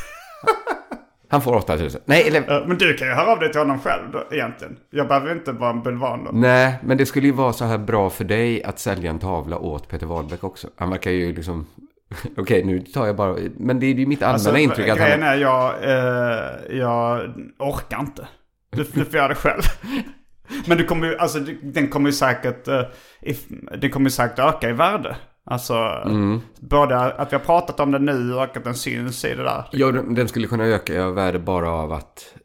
[1.29, 2.01] Han får 8000.
[2.05, 2.61] Nej, eller...
[2.61, 4.77] Eh, Men du kan ju höra av dig till honom själv då, egentligen.
[4.89, 6.31] Jag behöver inte vara en bulvan då.
[6.33, 9.57] Nej, men det skulle ju vara så här bra för dig att sälja en tavla
[9.57, 10.67] åt Peter Wahlbeck också.
[10.77, 11.67] Han verkar ju liksom...
[12.37, 13.35] Okej, nu tar jag bara...
[13.57, 15.31] Men det är ju mitt allmänna Alltså, intryck att grejen han...
[15.31, 18.27] är, jag, eh, jag orkar inte.
[18.69, 19.61] Du, du får göra det själv.
[20.65, 22.81] Men du kommer ju, alltså den kommer ju säkert, uh,
[23.21, 23.43] if,
[23.77, 25.15] den kommer ju säkert öka i värde.
[25.45, 25.73] Alltså,
[26.05, 26.41] Mm.
[26.59, 29.63] både att vi har pratat om den nu och att den syns i det där.
[29.71, 32.35] Ja, den den skulle kunna öka i värde bara av att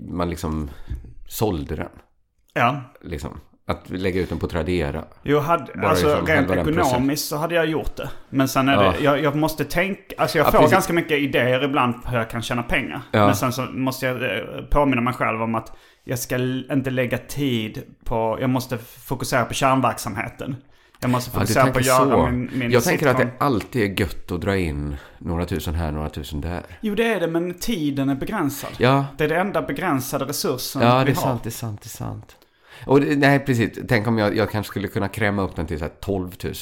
[0.00, 0.70] man liksom
[1.28, 1.88] sålde den.
[2.54, 2.80] Ja.
[3.02, 3.40] Liksom.
[3.68, 5.04] Att lägga ut den på Tradera.
[5.22, 8.10] Jo, hade, alltså liksom rent den ekonomiskt så hade jag gjort det.
[8.30, 8.92] Men sen är Ja.
[8.98, 10.72] det, jag, jag måste tänka, alltså jag Ja, får precis.
[10.72, 13.00] ganska mycket idéer ibland på hur jag kan tjäna pengar.
[13.10, 13.26] Ja.
[13.26, 15.72] Men sen så måste jag eh, påminna mig själv om att
[16.04, 16.36] jag ska
[16.72, 20.56] inte lägga tid på, jag måste fokusera på kärnverksamheten.
[21.00, 22.26] Jag måste Ja, fokusera på tänker att göra så.
[22.32, 23.30] min, min jag tänker att sitcom.
[23.38, 26.62] det alltid är gött att dra in några tusen här, några tusen där.
[26.80, 28.70] Jo det är det, men tiden är begränsad.
[28.78, 31.22] Ja, Det är det enda begränsade resursen ja vi det är har.
[31.22, 32.36] sant, det är sant, det är sant.
[32.86, 33.78] Och nej, precis.
[33.88, 36.54] Tänk om jag, jag kanske skulle kunna kräma upp den till så här 12 000.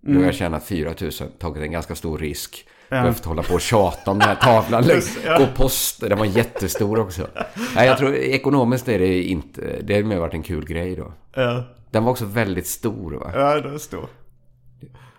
[0.00, 2.66] Då har jag tjänat 4 000, tagit en ganska stor risk.
[2.90, 4.84] Behövt hålla på och tjata om den här tavlan.
[5.38, 7.26] Gå post, den var jättestor också.
[7.74, 11.12] Nej, jag tror ekonomiskt är det inte, det har mer varit en kul grej då.
[11.34, 13.30] Ja, Den var också väldigt stor va?
[13.34, 14.08] ja det är stor.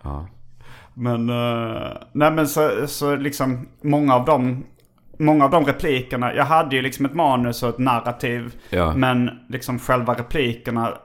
[0.02, 0.28] Ja.
[0.94, 4.64] Men, eh, nej men så, så liksom många av de
[5.18, 8.54] Många av de replikerna, jag hade ju liksom ett manus och ett narrativ.
[8.70, 8.94] Ja.
[8.94, 10.98] Men liksom själva replikerna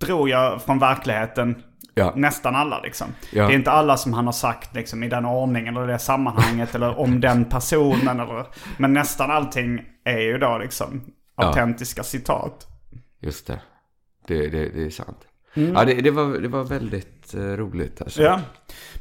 [0.00, 1.62] drog jag från verkligheten.
[1.94, 2.12] Ja.
[2.16, 3.06] Nästan alla liksom.
[3.32, 3.46] Ja.
[3.46, 6.74] Det är inte alla som han har sagt liksom i den ordningen eller det sammanhanget
[6.74, 8.20] eller om den personen.
[8.20, 8.46] Eller,
[8.78, 11.00] men nästan allting är ju då liksom
[11.38, 11.44] Ja.
[11.46, 12.66] autentiska citat.
[13.20, 13.60] Just det.
[14.26, 15.18] Det, det, det är sant.
[15.54, 18.22] Ja, det, det, var, det var väldigt eh, roligt alltså.
[18.22, 18.40] Ja,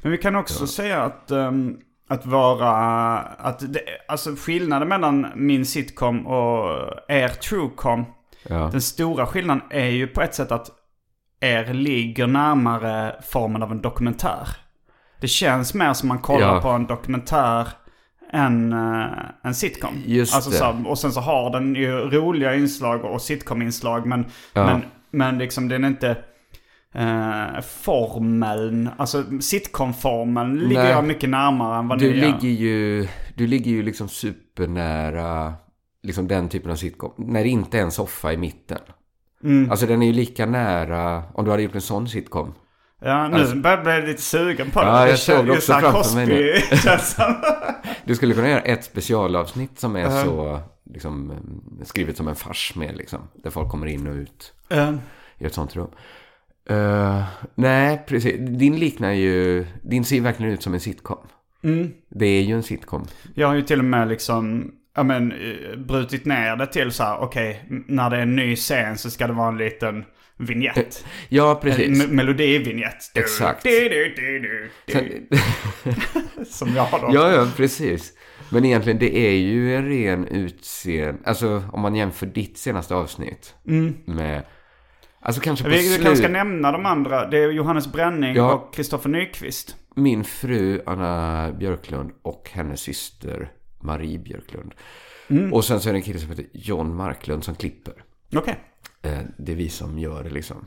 [0.02, 5.66] men vi kan också säga att, ehm, att vara, att det, alltså skillnaden mellan min
[5.66, 6.70] sitcom och
[7.08, 8.06] er truecom,
[8.50, 8.70] Ja.
[8.72, 10.70] den stora skillnaden är ju på ett sätt att
[11.40, 14.48] er ligger närmare formen av en dokumentär.
[15.22, 16.62] Det känns mer som man kollar Ja.
[16.62, 17.68] på en dokumentär
[18.34, 19.06] än uh,
[19.44, 19.94] en sitcom.
[20.06, 20.58] Just alltså, det.
[20.58, 24.66] Så, och sen så har den ju roliga inslag och sitcom-inslag men, Ja.
[24.66, 26.18] men, men liksom den är inte...
[27.00, 30.92] Uh, formeln, alltså sitcom-formeln ligger Nej.
[30.92, 32.26] jag mycket närmare än vad Du ni gör.
[32.26, 35.54] ligger ju, du ligger ju liksom supernära
[36.04, 37.14] liksom den typen av sitcom.
[37.18, 38.78] När det inte är en soffa i mitten.
[39.44, 39.72] Mm.
[39.72, 42.54] Alltså den är ju lika nära, om du hade gjort en sån sitcom.
[43.02, 44.86] Ja, nu Alltså- börjar jag bli lite sugen på det.
[44.86, 46.54] Ja, jag såg också framför mig nu.
[48.06, 50.24] Du skulle kunna göra ett specialavsnitt som är Uh-huh.
[50.26, 50.60] så,
[50.94, 53.20] liksom, eh, skrivet som en fars med liksom.
[53.44, 54.94] Där folk kommer in och ut Eh,
[55.38, 55.88] i ett sånt rum.
[56.70, 57.24] Eh,
[57.56, 58.36] nej, precis.
[58.40, 61.18] Din liknar ju, din ser verkligen ut som en sitcom.
[61.64, 61.92] mm.
[62.10, 63.06] Det är ju en sitcom.
[63.34, 67.04] Jag har ju till och med liksom, ja men, eh, brutit ner det till så
[67.04, 70.06] här, okej, m- när det är en ny scen så ska det vara en liten
[70.38, 71.06] vignett.
[71.30, 72.04] Ja, En precis.
[72.04, 73.12] me- melodivignett.
[73.18, 73.64] Exakt.
[73.64, 75.28] Du, du, du, Sen,
[76.46, 77.10] som jag har då.
[77.14, 78.14] ja, ja, precis.
[78.50, 81.22] Men egentligen, det är ju en ren utseende.
[81.26, 83.56] Alltså, om man jämför ditt senaste avsnitt
[84.06, 84.44] med...
[85.26, 87.28] Alltså kanske på Vi, vi kanske ska nämna de andra.
[87.28, 88.54] Det är Johannes Bränning Ja.
[88.54, 89.76] och Kristoffer Nyqvist.
[89.96, 94.74] Min fru Anna Björklund och hennes syster Marie Björklund.
[95.28, 95.54] Mm.
[95.54, 97.94] Och sen så är det en kille som heter John Marklund som klipper.
[98.36, 98.60] Okej.
[99.02, 100.66] Eh, Det är vi som gör det liksom.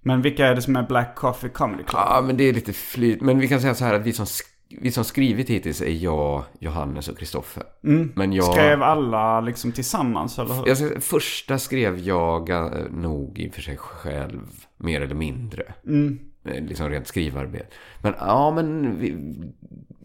[0.00, 2.02] Men vilka är det som är Black Coffee Comedy Club?
[2.06, 3.20] Ja, men det är lite flyt.
[3.20, 5.90] Men vi kan säga så här att vi som, sk- vi som skrivit hittills är
[5.90, 7.62] jag, Johannes och Kristoffer.
[7.80, 8.44] Men jag...
[8.44, 8.54] Mm.
[8.54, 10.68] Skrev alla liksom tillsammans, eller hur?
[10.68, 15.74] Jag första skrev jag eh, nog i och för sig själv, mer eller mindre.
[15.86, 16.18] Mm.
[16.44, 17.66] Eh, Liksom rent skrivarbete.
[18.02, 19.16] Men ja, men vi,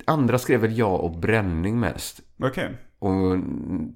[0.06, 2.21] andra skrev väl jag och Bränning mest.
[2.39, 2.69] Okej.
[2.99, 3.38] Och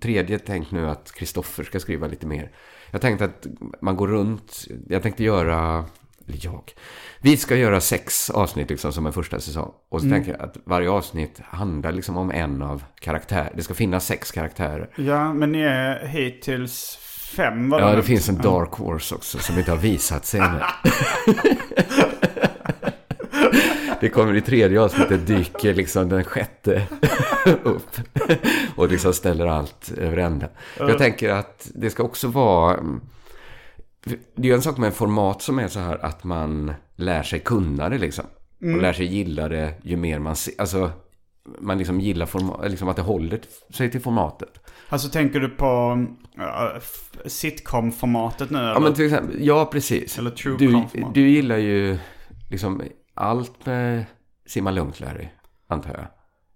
[0.02, 2.52] tredje tänkt nu att Kristoffer ska skriva lite mer.
[2.92, 3.48] Jag tänkte att
[3.82, 4.68] man går runt.
[4.88, 5.86] Jag tänkte göra,
[6.28, 6.72] eller jag.
[7.22, 9.72] Vi ska göra sex avsnitt liksom som en första säsong.
[9.90, 13.52] Och så tänker jag att varje avsnitt handlar liksom om en av karaktär.
[13.56, 14.90] Det ska finnas sex karaktärer.
[14.96, 16.98] Ja, men ni är hittills
[17.36, 20.60] fem var Ja, det finns en Dark Horse också som inte har visat sig ännu.
[24.02, 26.88] Det kommer i tredje avsnittet dyker liksom den sjätte
[27.64, 27.98] upp.
[28.76, 30.48] Och liksom ställer allt över ända.
[30.78, 32.80] Jag tänker att det ska också vara...
[34.06, 37.24] Det är ju en sak med en format som är så här att man lär
[37.24, 38.26] sig kunna det liksom.
[38.60, 40.54] Och lär sig gilla det ju mer man ser.
[40.58, 40.92] Alltså,
[41.60, 44.50] man liksom gillar format, liksom att det håller sig till formatet.
[44.90, 45.98] Alltså tänker du på
[46.40, 46.82] uh,
[47.26, 48.60] sitcom-formatet nu?
[48.60, 48.80] Ja, eller?
[48.80, 50.20] men till exempel, ja precis.
[50.20, 51.98] Eller true du, du gillar ju
[52.50, 52.82] liksom
[53.14, 54.06] allt med
[54.46, 55.28] Simma Lugnt, Larry,
[55.68, 56.08] antar jag.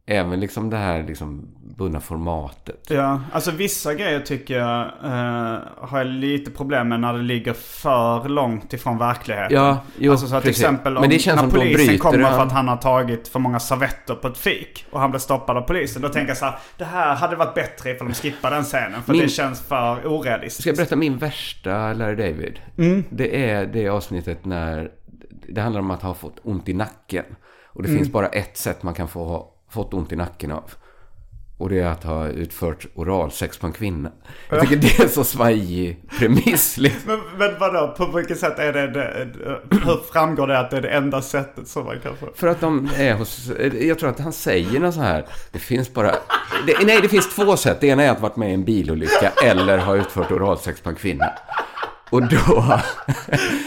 [0.07, 2.87] Även liksom det här liksom bundna formatet.
[2.89, 7.53] Ja, alltså vissa grejer tycker jag uh, har jag lite problem med när det ligger
[7.53, 9.55] för långt ifrån verkligheten.
[9.57, 12.25] Ja, jo, alltså så till exempel om Men det känns när som polisen kommer det.
[12.25, 15.57] för att han har tagit för många servetter på ett fik och han blir stoppad
[15.57, 16.01] av polisen.
[16.01, 19.01] Då tänker jag så här, det här hade varit bättre ifall de skippade den scenen
[19.03, 20.61] för Min- det känns för orealistiskt.
[20.61, 22.59] Ska jag berätta min värsta Larry David?
[22.77, 23.03] Mm.
[23.09, 24.91] Det är det avsnittet när
[25.49, 27.25] det handlar om att ha fått ont i nacken.
[27.65, 27.97] Och det Mm.
[27.99, 30.71] finns bara ett sätt man kan få ha fått ont i nacken av.
[31.57, 34.11] Och det är att ha utfört oralsex på en kvinna.
[34.49, 36.77] Jag tycker det är en så svajig premiss.
[36.77, 37.01] Liksom.
[37.07, 39.27] Men, men vadå, på vilket sätt är det, det,
[39.71, 42.27] hur framgår det att det är det enda sättet som man kan få?
[42.35, 43.51] För att de är hos...
[43.81, 45.25] Jag tror att han säger något så här.
[45.51, 46.11] Det finns bara...
[46.67, 47.77] Det, nej, det finns två sätt.
[47.81, 50.95] Det ena är att varit med i en bilolycka eller ha utfört oralsex på en
[50.95, 51.29] kvinna.
[52.09, 52.37] Och då...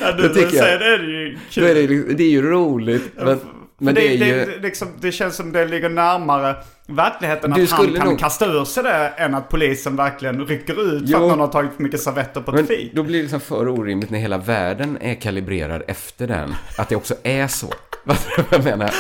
[0.01, 1.63] Ja, Då du tycker jag- det är ju kul.
[1.65, 3.11] Då är det, det är ju roligt.
[3.17, 3.41] Men,
[3.79, 4.45] men det, det ju...
[4.45, 8.47] det, liksom, det känns som det ligger närmare verkligheten Du att han kan nog- kasta
[8.47, 11.17] ur sig det än att polisen verkligen rycker ut för Jo.
[11.23, 12.95] att någon har tagit för mycket servetter på ett Men fik.
[12.95, 16.55] då blir det liksom för orimligt när hela världen är kalibrerad efter den.
[16.79, 17.67] Att det också är så.
[18.05, 18.17] Vad
[18.51, 18.91] jag menar?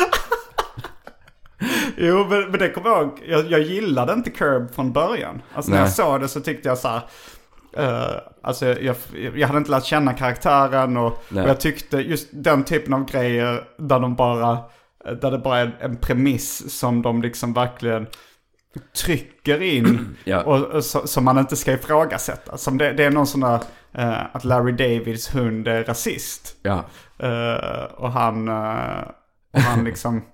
[1.96, 3.18] Jo, men, men det kommer jag ihåg.
[3.28, 5.42] Jag, jag gillade inte Curb från början.
[5.54, 5.86] Alltså när Nej.
[5.86, 7.00] jag såg det så tyckte jag så här.
[7.76, 8.10] Eh,
[8.42, 8.96] alltså jag,
[9.34, 13.64] jag hade inte lärt känna karaktären och, och jag tyckte just den typen av grejer
[13.78, 14.58] där de bara,
[15.20, 18.06] där det bara är en premiss som de liksom verkligen
[18.96, 20.42] trycker in Ja.
[20.42, 22.56] och, och som man inte ska ifrågasätta.
[22.56, 23.60] Som det, det är någon sån där
[23.92, 26.56] eh, att Larry Davids hund är rasist.
[26.62, 26.84] Ja.
[27.18, 30.24] Eh, och han, och han liksom,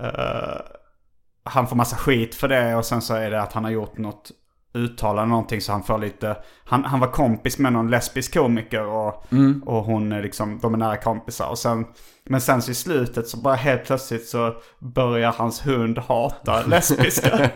[1.44, 3.98] han får massa skit för det och sen så är det att han har gjort
[3.98, 4.30] något
[4.74, 9.26] uttalande någonting så han får lite, han, han var kompis med någon lesbisk komiker och,
[9.66, 11.86] och hon är liksom, de är nära kompisar och sen,
[12.28, 17.50] men sen så i slutet så bara helt plötsligt så börjar hans hund hata lesbiska.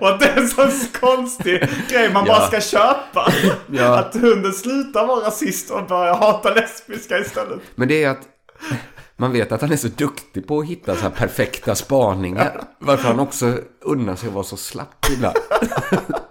[0.00, 2.46] och det är en sån konstig grej man bara Ja.
[2.46, 3.32] ska köpa.
[3.66, 3.98] Ja.
[3.98, 7.60] Att hunden slutar vara rasist och börjar hata lesbiska istället.
[7.74, 8.20] Men det är att
[9.16, 12.62] man vet att han är så duktig på att hitta så här perfekta spaningar.
[12.78, 15.36] Varför han också unnar sig att vara så slapp ibland.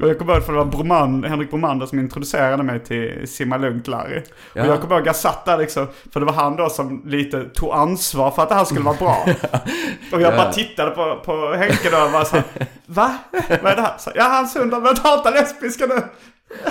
[0.00, 3.56] Och jag kommer ihåg för det var Broman, Henrik Bromander som introducerade mig till Simma
[3.56, 4.22] Lugnt Larry.
[4.54, 4.62] Ja.
[4.62, 7.44] Och jag kommer ihåg jag satt där liksom, för det var han då som lite
[7.44, 9.26] tog ansvar för att det här skulle vara bra.
[10.12, 10.36] och jag Ja.
[10.36, 12.44] bara tittade på, på Henke då och bara så här,
[12.86, 13.18] Va?
[13.32, 13.98] Vad är det här?
[13.98, 16.02] Så, ja, hans hund har börjat hata lesbiska nu.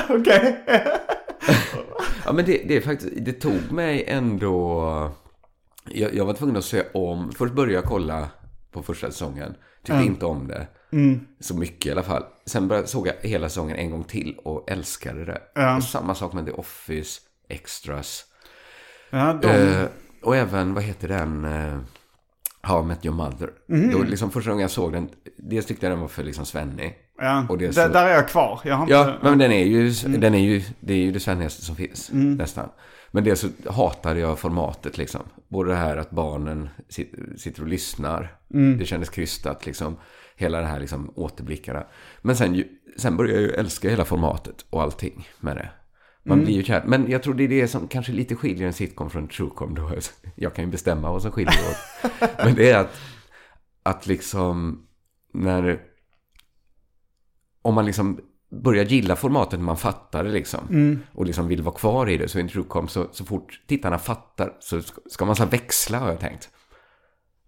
[0.19, 0.65] Okej.
[2.25, 5.11] Ja, men det, det är faktiskt, det tog mig ändå...
[5.89, 8.27] Jag, jag var tvungen att se om, först började jag kolla
[8.71, 9.55] på första säsongen.
[9.85, 10.67] Tyckte inte om det.
[11.39, 12.23] Så mycket i alla fall.
[12.45, 15.41] Sen började, såg jag hela säsongen en gång till och älskade det.
[15.77, 18.25] Och samma sak med The Office, Extras.
[19.09, 19.85] Ja, de, Eh,
[20.23, 21.45] och även, vad heter den?
[21.45, 21.79] Uh,
[22.61, 23.49] How I Met Your Mother.
[23.91, 26.95] Då, liksom, första gången jag såg den, dels tyckte jag den var för liksom svennig.
[27.21, 27.45] ja.
[27.49, 28.59] och är där, är jag kvar.
[28.63, 31.61] Jag inte, Ja, men den är ju, den är ju, det är ju det svennigaste
[31.65, 32.35] som finns, Mm.
[32.35, 32.69] nästan.
[33.11, 35.21] Men det så hatade jag formatet liksom.
[35.47, 38.35] Både det här att barnen sit- sitter och lyssnar.
[38.53, 38.77] Mm.
[38.77, 39.97] Det kändes krystat liksom.
[40.39, 41.83] Hela det här liksom återblickarna.
[42.21, 45.69] Men sen, ju, sen började jag ju älska hela formatet och allting med det.
[46.23, 46.45] Man Mm.
[46.45, 46.83] blir ju kär.
[46.87, 49.75] Men jag tror det är det som kanske lite skiljer en sitcom från en truecom
[49.75, 49.91] då.
[50.35, 52.11] Jag kan ju bestämma vad som skiljer åt.
[52.45, 52.99] Men det är att,
[53.83, 54.83] att liksom
[55.33, 55.81] när
[57.61, 58.19] om man liksom
[58.63, 60.99] börjar gilla formatet när man fattar det liksom.
[61.13, 62.27] Och liksom vill vara kvar i det.
[62.27, 66.09] Så i en truecom så, så fort tittarna fattar så ska- man så växla har
[66.09, 66.49] jag tänkt.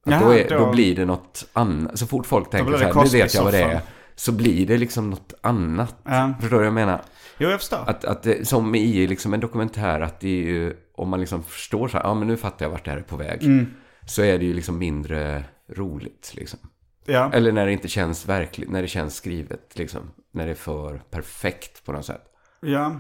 [0.06, 0.58] Att Ja, då, är, då...
[0.58, 2.00] då- blir det något annat.
[2.00, 3.82] Så fort folk tänker så här, nu vet jag vad det är.
[4.16, 5.96] Så blir det liksom något annat.
[6.04, 6.34] Ja.
[6.40, 7.02] Förstår du vad jag menar?
[7.38, 7.84] Jo, jag förstår.
[7.88, 11.44] Att, att det, som i liksom en dokumentär, att det är ju, om man liksom
[11.44, 13.44] förstår så här, ja men nu fattar jag vart det här är på väg.
[13.44, 13.74] Mm.
[14.06, 15.44] så är det ju liksom mindre
[15.76, 16.32] roligt.
[16.36, 16.60] Liksom.
[17.06, 17.32] Ja.
[17.34, 19.78] Eller när det inte känns verkligt, när det känns skrivet.
[19.78, 20.02] Liksom.
[20.32, 22.24] När det är för perfekt på något sätt.
[22.62, 22.96] Ja.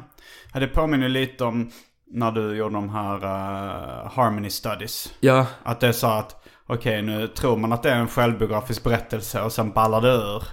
[0.53, 1.71] ja, det påminner lite om
[2.11, 5.13] när du gjorde de här uh, Harmony Studies.
[5.19, 6.38] Ja, Att det är så att,
[6.69, 10.43] okej nu tror man att det är en självbiografisk berättelse och sen ballar det ur.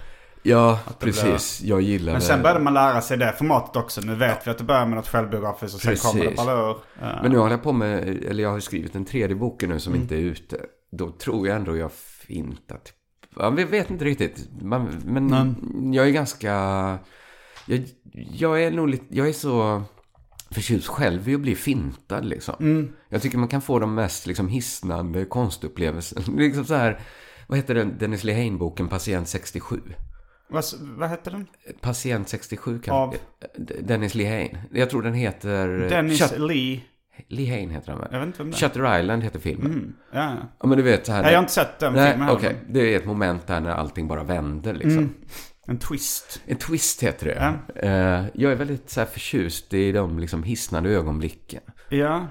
[0.43, 1.61] ja det precis.
[1.61, 2.25] Jag gillar Men det.
[2.27, 4.01] sen började man lära sig det formatet också.
[4.01, 6.11] Nu vet vi att det börjar med något självbiografiskt och sen Precis.
[6.11, 6.75] kommer det balla ur.
[7.01, 7.19] Ja.
[7.21, 9.93] Men nu håller jag på med, eller jag har skrivit en tredje boken nu som
[9.93, 10.01] Mm.
[10.01, 10.57] inte är ute.
[10.91, 11.91] Då tror jag ändå jag
[12.27, 12.93] fintat.
[13.35, 14.49] Ja, vi vet inte riktigt.
[15.05, 16.51] Men jag är ganska...
[17.65, 19.83] Jag, jag är nog lite, jag är så
[20.51, 22.55] förtjust själv i att bli fintad liksom.
[22.59, 22.93] Mm.
[23.09, 26.23] Jag tycker man kan få de mest liksom hisnande konstupplevelser.
[26.37, 26.99] liksom så här,
[27.47, 29.81] vad heter den, Dennis Lehane-boken Patient 67?
[30.49, 31.47] Vad, vad hette den?
[31.81, 32.95] Patient 67 kan...
[32.95, 33.15] Av?
[33.81, 34.63] Dennis Lehane.
[34.71, 35.67] Jag tror den heter...
[35.67, 36.81] Dennis Shut- Lee.
[37.27, 38.09] Lehane heter den väl?
[38.11, 38.59] Jag vet inte vem det är.
[38.59, 39.95] Shutter Island heter filmen.
[40.11, 40.35] Ja, ja.
[40.59, 41.21] Ja, men du vet så här.
[41.21, 42.47] Nej, jag har inte sett den Nej, filmen okej.
[42.49, 42.61] heller.
[42.69, 44.91] Det är ett moment där när allting bara vänder liksom.
[44.97, 45.13] Mm.
[45.67, 46.41] En twist.
[46.45, 47.59] En twist heter det.
[47.87, 51.61] Eh, jag är väldigt så här förtjust i de liksom hisnande ögonblicken.
[51.89, 52.27] Ja.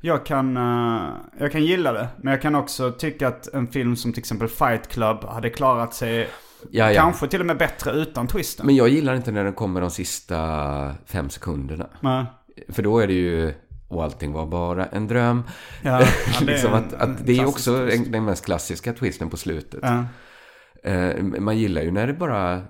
[0.00, 1.08] Jag kan, eh,
[1.38, 2.08] jag kan gilla det.
[2.16, 5.94] Men jag kan också tycka att en film som till exempel Fight Club hade klarat
[5.94, 6.28] sig
[6.70, 7.02] Ja, ja.
[7.02, 8.66] kanske till och med bättre utan twisten.
[8.66, 11.86] Men jag gillar inte när den kommer de sista fem sekunderna.
[12.00, 12.24] Nej.
[12.68, 13.54] För då är det ju,
[13.88, 15.42] och allting var bara en dröm.
[15.82, 16.06] Ja, ja,
[16.40, 19.36] det är liksom en- att, att det är också en, den mest klassiska twisten på
[19.36, 19.80] slutet.
[19.82, 20.04] Ja.
[20.84, 22.62] Eh, man gillar ju när det bara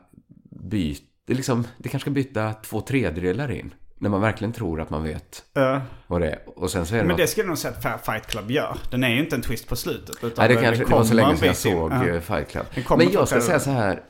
[0.70, 0.96] byter,
[1.26, 3.74] liksom, det kanske ska byta två tredjedelar in.
[3.98, 5.80] När man verkligen tror att man vet Ja.
[6.06, 6.38] vad det är.
[6.58, 7.18] Och sen så är det Men något...
[7.18, 8.76] det skulle nog säga att Fight Club gör.
[8.90, 10.16] Den är ju inte en twist på slutet.
[10.24, 12.66] Utan Nej, det kanske det var så länge sedan jag såg eh, Fight Club.
[12.98, 14.02] Men jag ska säga så här.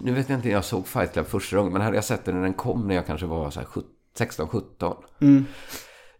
[0.00, 1.72] Nu vet jag inte när jag såg Fight Club första gången.
[1.72, 3.66] Men hade jag sett den när den kom när jag kanske var så här
[4.18, 4.94] 16-17.
[5.20, 5.44] Mm.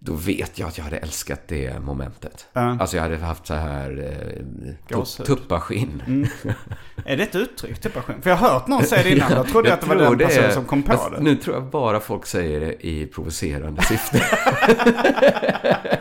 [0.05, 2.47] Då vet jag att jag hade älskat det momentet.
[2.53, 2.61] Ja.
[2.81, 4.15] Alltså jag hade haft så här
[4.89, 6.03] eh, tuppaskinn.
[7.05, 8.23] Är det ett uttryck, typ av skinn?
[8.23, 9.33] För jag har hört någon säga det innan.
[9.33, 11.21] Jag trodde att det var den tror personen är- som kom på det.
[11.21, 14.23] Nu tror jag bara folk säger det i provocerande syfte.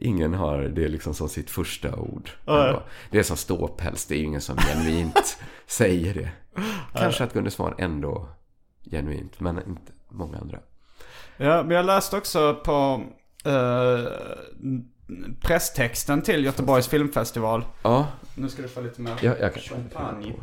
[0.00, 2.30] Ingen har det liksom som sitt första ord.
[2.46, 2.82] ändå.
[3.10, 6.30] Det är som ståpäls, det är ingen som genuint säger det.
[6.94, 8.28] Kanske att Gunde Svan ändå
[8.90, 10.58] genuint, men inte många andra.
[11.42, 13.02] Ja, men jag läste också på
[13.44, 14.12] eh,
[15.42, 17.64] presstexten till Göteborgs filmfestival.
[17.82, 19.62] Ja, Nu ska du få lite mer jag, jag kan...
[19.62, 20.34] champagne.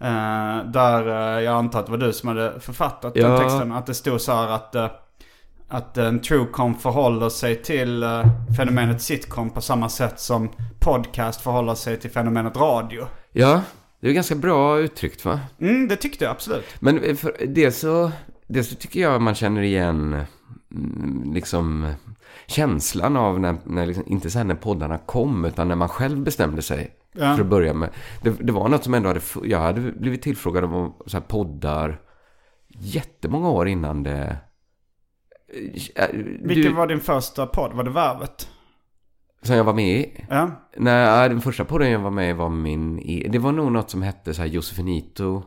[0.00, 1.06] Eh, där
[1.36, 3.28] eh, jag antar att det var du som hade författat Ja.
[3.28, 3.72] den texten.
[3.72, 4.86] Att det stod så här att, uh,
[5.68, 8.24] att en truecom förhåller sig till eh,
[8.56, 10.48] fenomenet sitcom på samma sätt som
[10.80, 13.06] podcast förhåller sig till fenomenet radio.
[13.32, 13.60] Ja,
[14.00, 15.40] det är ganska bra uttryckt va?
[15.60, 16.64] Mm, det tyckte jag absolut.
[16.80, 18.10] Men för det så,
[18.52, 20.16] det så tycker jag man känner igen
[20.74, 21.92] mm, liksom
[22.46, 26.18] känslan av när, när liksom, inte så här när poddarna kom, utan när man själv
[26.24, 27.34] bestämde sig Ja.
[27.36, 27.90] för att börja med.
[28.22, 32.00] Det, det var något som ändå hade, jag hade blivit tillfrågad om så här poddar
[32.68, 34.36] jättemånga år innan det...
[35.96, 36.06] Äh,
[36.40, 37.72] Vilken var din första podd?
[37.72, 38.48] Var det Värvet?
[39.42, 40.24] Som jag var med i?
[40.30, 40.50] Ja.
[40.76, 42.98] Nej, den första podden jag var med i var min...
[42.98, 45.42] i- Det var nog något som hette så här Josefinito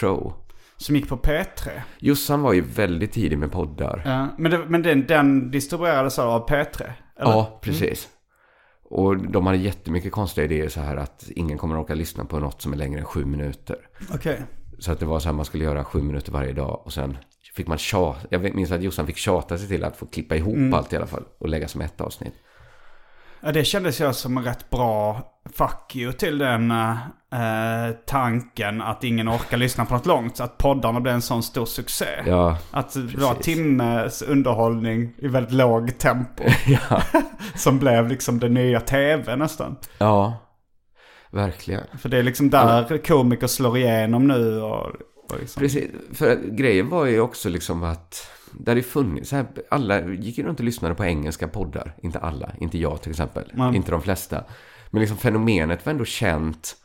[0.00, 0.32] Show.
[0.80, 1.70] Som gick på P3.
[1.98, 4.02] Jossan var ju väldigt tidig med poddar.
[4.04, 4.28] Ja.
[4.38, 6.82] Men, det, men den, den distribuerades av P3?
[6.82, 6.92] Eller?
[7.16, 8.08] Ja, precis.
[8.84, 12.38] Och de hade jättemycket konstiga idéer så här att ingen kommer att orka lyssna på
[12.38, 13.76] något som är längre än sju minuter.
[14.14, 14.42] Okej.
[14.78, 17.16] Så att det var så här man skulle göra sju minuter varje dag och sen
[17.54, 18.26] fick man tjata.
[18.30, 21.06] Jag minns att Jossan fick tjata sig till att få klippa ihop allt i alla
[21.06, 22.34] fall och lägga som ett avsnitt.
[23.42, 25.20] Ja, det kändes jag som en rätt bra
[25.52, 30.40] fuck you till den eh, tanken att ingen orkar lyssna på något långt.
[30.40, 32.06] Att poddarna blev en sån stor succé.
[32.26, 36.44] Ja, Att det var timmes underhållning i väldigt låg tempo.
[36.66, 37.02] ja,
[37.54, 39.76] som blev liksom det nya tv nästan.
[39.98, 40.46] ja.
[41.32, 41.84] Verkligen.
[41.98, 44.86] För det är liksom där komiker slår igenom nu och,
[45.28, 45.60] och liksom.
[45.60, 50.44] Precis, för grejen var ju också liksom att där det funnits, här, alla gick ju
[50.44, 51.94] runt och lyssnade på engelska poddar.
[52.02, 53.52] Inte alla, inte jag till exempel.
[53.54, 53.76] Nej.
[53.76, 54.44] Inte de flesta.
[54.90, 56.76] Men liksom fenomenet var ändå känt.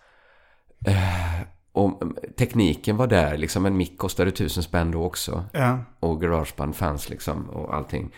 [0.86, 5.46] Eh, och mm, tekniken var där, liksom en mick kostade tusen spänn då också.
[5.54, 5.80] Ja.
[6.00, 8.12] Och garageband fanns liksom och allting.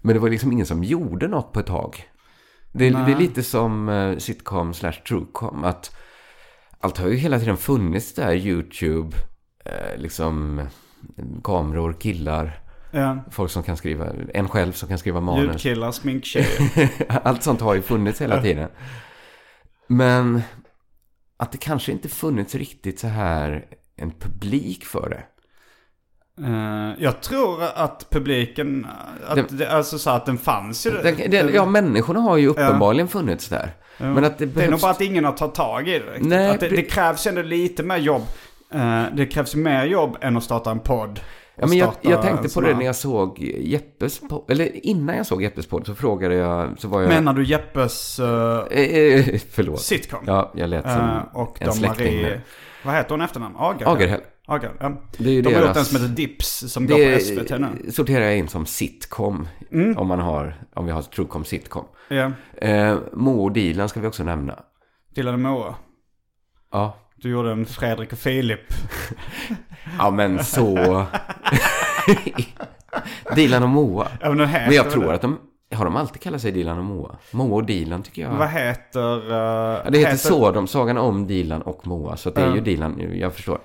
[0.00, 2.04] Men det var liksom ingen som gjorde något på ett tag.
[2.72, 5.64] Det, det är lite som eh, sitcom slash truecom.
[5.64, 5.96] Att
[6.80, 8.34] allt har ju hela tiden funnits där.
[8.34, 9.16] YouTube,
[9.64, 10.62] eh, liksom
[11.44, 12.63] kameror, killar.
[12.94, 13.18] Ja.
[13.30, 15.44] Folk som kan skriva, en själv som kan skriva manus.
[15.44, 16.88] Ljudkillar, sminktjejer.
[17.24, 18.68] Allt sånt har ju funnits hela tiden.
[19.86, 20.42] Men
[21.36, 23.64] att det kanske inte funnits riktigt så här
[23.96, 25.22] en publik för det.
[26.46, 28.86] Eh, jag tror att publiken,
[29.28, 30.90] att, Det- det, alltså så att den fanns ju.
[30.90, 33.70] Den, den, ja, människorna har ju uppenbarligen funnits där.
[33.98, 34.82] Men att det Det är nog behövs...
[34.82, 36.04] bara att ingen har tagit tag i det.
[36.20, 38.22] Nej, det, det krävs ändå lite mer jobb.
[38.74, 41.20] Eh, det krävs mer jobb än att starta en podd.
[41.56, 44.50] Ja, men jag, jag tänkte på det när jag såg Jeppes podd.
[44.50, 46.78] Eller innan jag såg Jeppes podd så frågade jag...
[46.78, 47.08] Så var jag...
[47.08, 48.24] Menar du Jeppes uh,
[49.50, 49.80] förlåt.
[49.80, 50.24] sitcom?
[50.26, 52.22] Ja, jag lät som Eh, och en släkting.
[52.22, 52.40] Marie...
[52.84, 53.54] Vad heter hon efternamn?
[53.58, 53.92] Agar?
[53.94, 54.20] Agerhäll.
[54.46, 55.02] Agar, ja.
[55.18, 57.50] Det är ju De har gjort deras- en som heter Dips som går på SVT
[57.60, 57.66] nu.
[57.84, 59.48] Det sorterar jag in som sitcom.
[59.72, 59.98] Mm.
[59.98, 61.84] Om man har, om vi har Truecom sitcom.
[62.08, 62.32] Ja.
[62.56, 64.58] Eh, Mo och Dilan ska vi också nämna.
[65.14, 65.74] Dylan och Moa.
[66.72, 68.60] Ja, Du gjorde en Fredrik och Filip.
[69.98, 71.04] ja men så...
[73.34, 74.08] Dilan och Moa.
[74.20, 75.14] Ja, men, heter Men jag tror det.
[75.14, 75.38] att de...
[75.74, 77.16] Har de alltid kallat sig Dilan och Moa?
[77.30, 78.30] Moa och Dilan tycker jag.
[78.30, 79.30] Vad heter...
[79.30, 79.34] Uh,
[79.84, 82.16] Ja, det heter Sodom, sagan om Dilan och Moa.
[82.16, 82.54] Så att det är Ja.
[82.54, 83.58] ju Dilan, jag förstår.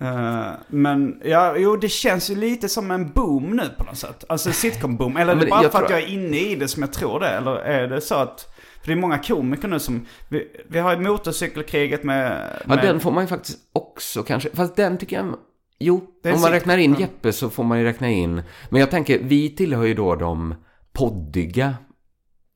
[0.00, 4.24] Eh, men ja, jo det känns ju lite som en boom nu på något sätt.
[4.28, 5.20] Alltså sitcom-boom.
[5.20, 7.20] Eller är det bara för att tror- jag är inne i det som jag tror
[7.20, 7.28] det?
[7.28, 8.40] Eller är det så att...
[8.80, 10.06] För det är många komiker nu som...
[10.28, 12.50] Vi, vi har ju motorcykelkriget med...
[12.60, 14.48] Ja, med den får man ju faktiskt också kanske.
[14.54, 15.34] Fast den tycker jag...
[15.80, 16.94] Jo, Det är om man räknar in.
[16.94, 18.42] Jeppe så får man ju räkna in...
[18.70, 20.54] Men jag tänker, vi tillhör ju då de
[20.92, 21.74] poddiga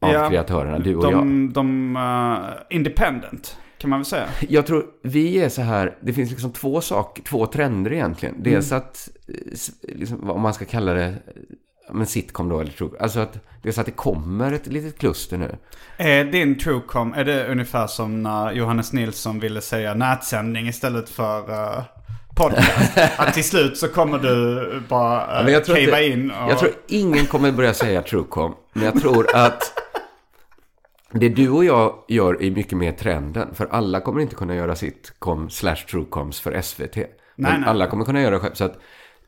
[0.03, 1.13] av Ja, kreatörerna, du och jag.
[1.13, 4.27] de, de eh, independent, kan man väl säga.
[4.49, 8.35] Jag tror, vi är så här, det finns liksom två saker, två trender egentligen.
[8.43, 8.83] Dels Mm.
[8.83, 11.15] att, eh, liksom, om man ska kalla det,
[11.93, 15.57] men sitcom då, eller true, alltså att, dels att det kommer ett litet kluster nu.
[15.97, 21.51] Är din truecom, är det ungefär som när Johannes Nilsson ville säga nätsändning istället för
[21.51, 21.83] eh,
[22.37, 22.99] podcast?
[23.17, 26.51] att till slut så kommer du bara uh, jag tror cavea inte- in och...
[26.51, 29.73] Jag tror ingen kommer börja säga truecom, men jag tror att
[31.11, 33.55] det du och jag gör är mycket mer trenden.
[33.55, 36.97] För alla kommer inte kunna göra sitcom slash truecoms för SVT.
[37.37, 37.69] Men nej.
[37.71, 38.55] alla kommer kunna göra det själv.
[38.55, 38.79] Så att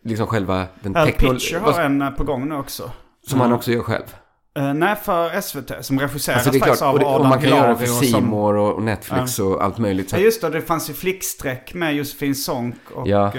[0.03, 2.91] liksom själva den Al teknol- Pitcher har en eh, på gång nu också.
[3.27, 4.17] Som han också gör själv.
[4.57, 5.73] Eh, nej, för SVT.
[5.85, 8.05] Som regisseras Alltså det faktiskt av och, det, Adam och man kan göra det för
[8.05, 10.11] Hilari och och Netflix och allt möjligt.
[10.11, 13.33] Så Ja just det, det fanns ju flickstreck med Josefin Sonck och Ja.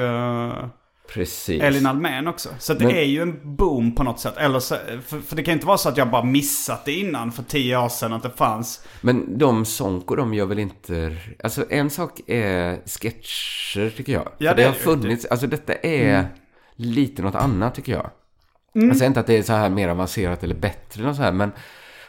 [1.14, 1.64] precis.
[1.64, 2.50] Elin Almen också.
[2.60, 4.38] Så det Men- är ju en boom på något sätt.
[4.38, 4.76] Eller så,
[5.08, 7.78] för, för det kan inte vara så att jag bara missat det innan för tio
[7.78, 8.84] år sedan att det fanns.
[9.02, 11.18] Men de Sonko, de gör väl inte...
[11.44, 14.28] Alltså en sak är sketcher tycker jag.
[14.38, 14.84] Ja, För det det har det ju.
[14.84, 16.26] funnits, alltså detta är Mm.
[16.76, 18.10] lite något annat tycker jag.
[18.76, 21.52] Alltså inte att det är så här mer avancerat eller bättre eller så här, men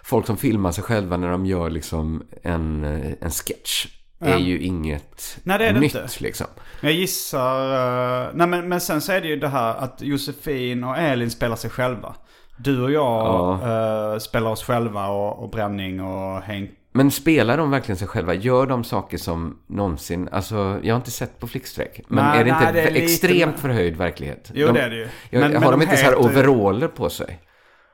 [0.04, 3.86] folk som filmar sig själva när de gör liksom en, eh, en sketch
[4.20, 6.08] är ju inget Nej, det är det nytt inte.
[6.18, 6.46] liksom.
[6.80, 8.24] Jag gissar...
[8.24, 11.30] eh, nej men, men sen så är det ju det här att Josefin och Elin
[11.30, 12.14] spelar sig själva.
[12.58, 14.12] Du och jag Ja.
[14.12, 16.70] eh, spelar oss själva och, och Bränning och Henk.
[16.98, 18.34] Men spelar de verkligen sig själva?
[18.34, 20.28] Gör de saker som någonsin...
[20.32, 22.00] Alltså, jag har inte sett på flickstreck.
[22.08, 24.50] Men Nej, är det inte nej, det är lite- extremt förhöjd verklighet?
[24.54, 25.08] Jo, de, det är det ju.
[25.30, 27.38] Jag, Men- har men de, de inte så här heter overaller på sig?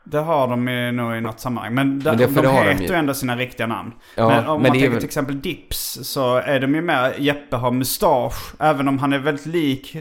[0.05, 1.74] Det har de ju nog i något sammanhang.
[1.74, 2.94] Men, de, Men det- de de heter ju.
[2.94, 3.92] ändå sina riktiga namn.
[4.14, 7.14] Ja, men om men man tänker väl- till exempel Dips så är de ju mer,
[7.18, 8.55] Jeppe har mustasch.
[8.59, 9.96] Även om han är väldigt lik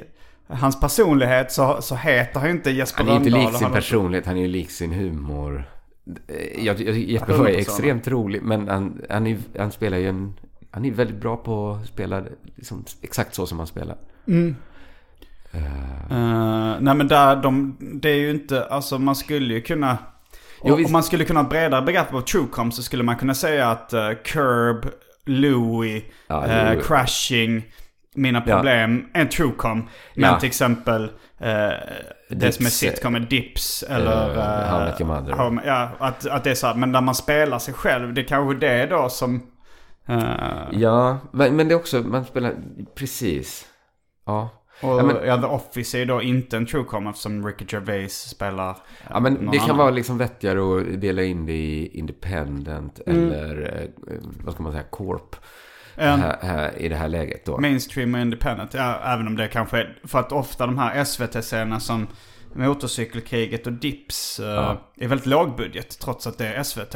[0.48, 3.72] hans personlighet så, så heter han ju inte Jesper Han är inte Rönndahl lik sin
[3.72, 5.64] personlighet, han är ju lik sin humor.
[6.28, 7.58] Eh, Jag, jag, Jeppe Ja, var ju 100%.
[7.60, 10.34] extremt rolig, men han, han, är, han spelar ju en...
[10.72, 12.24] Han är väldigt bra på att spela
[12.56, 13.96] liksom, exakt så som han spelar.
[15.52, 19.98] Eh, nej men där, de, det är ju inte, alltså man skulle ju kunna...
[20.64, 20.92] Jo, om visst.
[20.92, 24.86] man skulle kunna bredare begrepp av truecom så skulle man kunna säga att uh, Curb,
[25.26, 26.76] Louie, Ja.
[26.84, 27.64] Crashing,
[28.16, 28.56] Mina Ja.
[28.56, 29.90] problem är en truecom.
[30.16, 30.40] Men Ja.
[30.40, 31.12] till exempel
[32.30, 34.38] det som är sitcom är Dips eller...
[34.38, 35.34] eh, How I Met Your Mother.
[35.34, 38.22] How- ja, att, att det är så här, men där man spelar sig själv, det
[38.22, 39.44] är kanske det då som...
[40.08, 40.24] eh,
[40.72, 42.54] Ja, men, men det är också, man spelar,
[42.96, 43.68] precis.
[44.26, 44.50] Ja.
[44.82, 48.30] och Ja, men- ja, The Office är ju då inte en truecom eftersom Ricky Gervais
[48.30, 48.70] spelar...
[48.70, 48.76] eh,
[49.10, 49.78] Ja, men det kan annan.
[49.78, 53.32] vara liksom vettigare att dela in det i independent Mm.
[53.32, 53.88] eller,
[54.44, 55.36] vad ska man säga, corp.
[55.96, 57.60] En- Här, här, I det här läget då.
[57.60, 59.98] Mainstream och independent, ja, även om det kanske är...
[60.04, 62.08] För att ofta de här SVT-serierna som
[62.56, 64.92] Motorcykelkriget och Dips eh, Ja.
[64.98, 66.96] är väldigt lågbudget trots att det är SVT.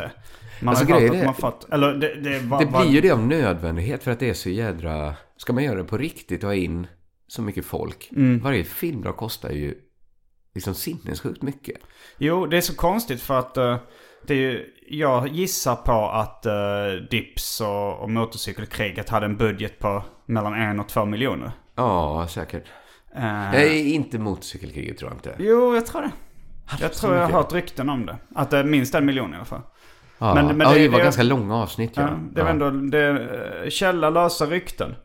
[0.61, 1.73] Man Alltså, har ju hört att har fått...
[1.73, 4.33] Eller det, det, var, Det var, blir ju det av nödvändighet för att det är
[4.33, 5.15] så jädra...
[5.37, 6.87] Ska man göra det på riktigt och ha in
[7.27, 8.09] så mycket folk.
[8.15, 8.39] Mm.
[8.39, 9.75] Varje filmdag kostar ju
[10.55, 11.77] liksom sinnessjukt mycket.
[12.17, 13.77] Jo, det är så konstigt för att eh,
[14.27, 19.79] det är ju, jag gissar på att uh, Dips och, och Motorcykelkriget hade en budget
[19.79, 21.51] på mellan en och två miljoner.
[21.75, 22.63] Ja, säkert.
[23.15, 25.35] Eh, Jag är inte motorcykelkriget tror jag inte.
[25.39, 26.11] Jo, jag tror det.
[26.81, 28.17] Jag så tror jag har hört rykten om det.
[28.35, 29.61] Att det är minst en miljon i alla fall.
[30.17, 31.91] Ja, Men- men ja, det- det, var det- ganska långa avsnitt.
[31.95, 33.07] Ja, Ja, det var ändå det,
[33.63, 34.95] eh, källa lösa rykten.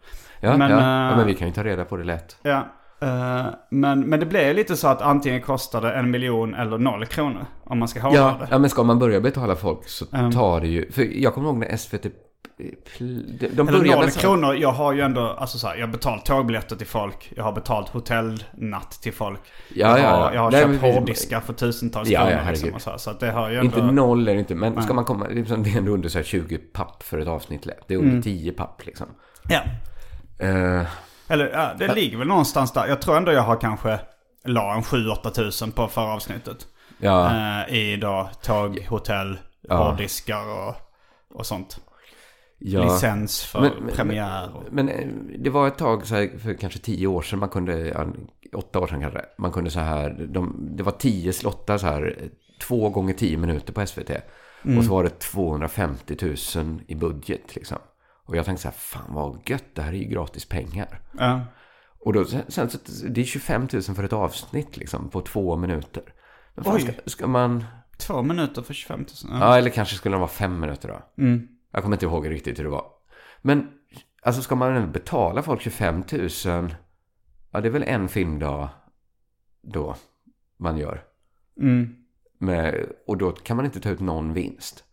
[0.41, 0.79] Ja, men, ja.
[0.79, 2.37] eh, ja, men vi kan ju ta reda på det lätt.
[2.43, 2.67] Ja.
[3.03, 7.07] Eh, men, men det blir lite så att antingen kostar det en miljon eller noll
[7.07, 7.47] kronor.
[7.65, 8.47] Om man ska ha Ja, det.
[8.51, 10.91] ja, men ska man börja betala folk så tar det ju...
[10.93, 12.07] För jag kommer ihåg när SVT...
[12.99, 14.55] De, de Eller noll kronor.
[14.55, 17.33] Jag har ju ändå, alltså så här, jag har betalt tågbiljetter till folk.
[17.37, 19.41] Jag har betalt hotellnatt till folk.
[19.75, 20.35] Ja, jag ja, har, ja.
[20.35, 22.51] jag har Nej, köpt hårddiskar för tusentals Ja, ja, kronor.
[22.51, 22.75] liksom, herregud.
[22.75, 22.99] och så, här.
[22.99, 23.79] så det har ju ändå...
[23.79, 25.29] Inte noll är det inte, men ska man komma...
[25.29, 27.67] Det är som- det är ändå under så här 20 papp för ett avsnitt.
[27.89, 29.07] Det är under 10 papp liksom.
[29.49, 29.61] Ja.
[30.47, 30.83] Eh,
[31.33, 32.87] Eller ja, det ligger väl någonstans där.
[32.87, 34.01] Jag tror ändå jag har kanske
[34.45, 36.67] la en 7-8 tusen på förra avsnittet.
[36.99, 37.31] ja,
[37.67, 39.77] Eh, I då tåg, hotell, Ja.
[39.77, 40.75] hårddiskar och,
[41.35, 41.81] och sånt.
[42.59, 42.85] ja.
[42.85, 44.57] Licens för Men- men- premiär.
[44.57, 45.09] Och, Men eh,
[45.39, 48.07] det var ett tag så här, för kanske tio år sedan man kunde, ja,
[48.57, 52.17] åtta år sedan kanske, man kunde så här, de, det var tio slottar så här,
[52.69, 54.11] två gånger tio minuter på SVT.
[54.79, 56.17] Och så var det 250
[56.57, 57.79] 000 i budget liksom.
[58.25, 61.01] Och jag tänkte så här, fan vad gött, det här är ju gratis pengar.
[61.19, 61.41] ja.
[62.05, 66.03] Och då, sen, så, det är 25 000 för ett avsnitt liksom, på två minuter.
[66.55, 66.81] Men fan, Oj.
[66.81, 67.65] ska, ska man,
[67.99, 69.07] Två minuter för 25 000.
[69.23, 69.39] Ja.
[69.41, 71.23] ja eller kanske skulle det vara fem minuter då.
[71.23, 71.49] Mm.
[71.71, 72.87] Jag kommer inte ihåg riktigt hur det var.
[73.43, 73.71] Men
[74.23, 76.75] alltså ska man betala folk 25 000?
[77.51, 78.69] Ja, det är väl en filmdag
[79.63, 79.97] då
[80.57, 81.05] man gör.
[81.61, 81.97] Mm.
[82.39, 84.85] Med, och då kan man inte ta ut någon vinst.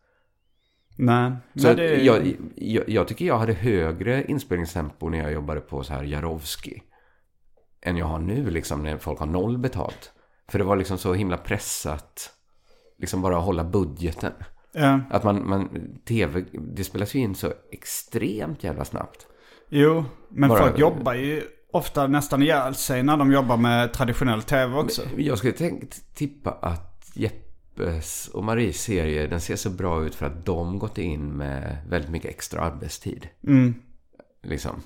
[1.02, 1.32] Nej.
[1.56, 5.94] Så det, jag, jag, jag tycker jag hade högre inspelningstempo när jag jobbade på så
[5.94, 6.82] här Jarowski.
[7.82, 10.12] Än jag har nu liksom när folk har noll betalt.
[10.52, 12.32] För det var liksom så himla pressat.
[12.98, 14.32] Liksom bara hålla budgeten.
[14.74, 15.00] ja.
[15.10, 15.70] Att man, man
[16.08, 16.46] tv,
[16.76, 19.28] det spelas ju in så extremt jävla snabbt.
[19.70, 21.42] Jo, men Bara- folk jobbar ju
[21.74, 25.02] ofta nästan ihjäl sig när de jobbar med traditionell tv också.
[25.18, 27.12] Jag skulle tänkt tippa att
[27.80, 31.78] Jeppes och Maries serie, den ser så bra ut för att de gått in med
[31.90, 33.28] väldigt mycket extra arbetstid.
[34.44, 34.82] Liksom.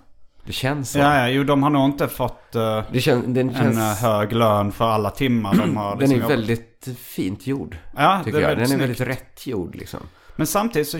[0.46, 1.00] Det känns så.
[1.00, 3.78] Ja, ja, jo de har nog inte fått eh, Det kän, den en känns...
[3.78, 5.96] eh, hög lön för alla timmar de har.
[6.00, 6.32] den liksom är jobbat.
[6.32, 7.78] väldigt fint gjord.
[7.96, 8.50] Ja, tycker är jag.
[8.50, 9.12] Den väldigt är väldigt snyggt.
[9.12, 10.00] rätt gjord liksom.
[10.36, 10.98] Men samtidigt så,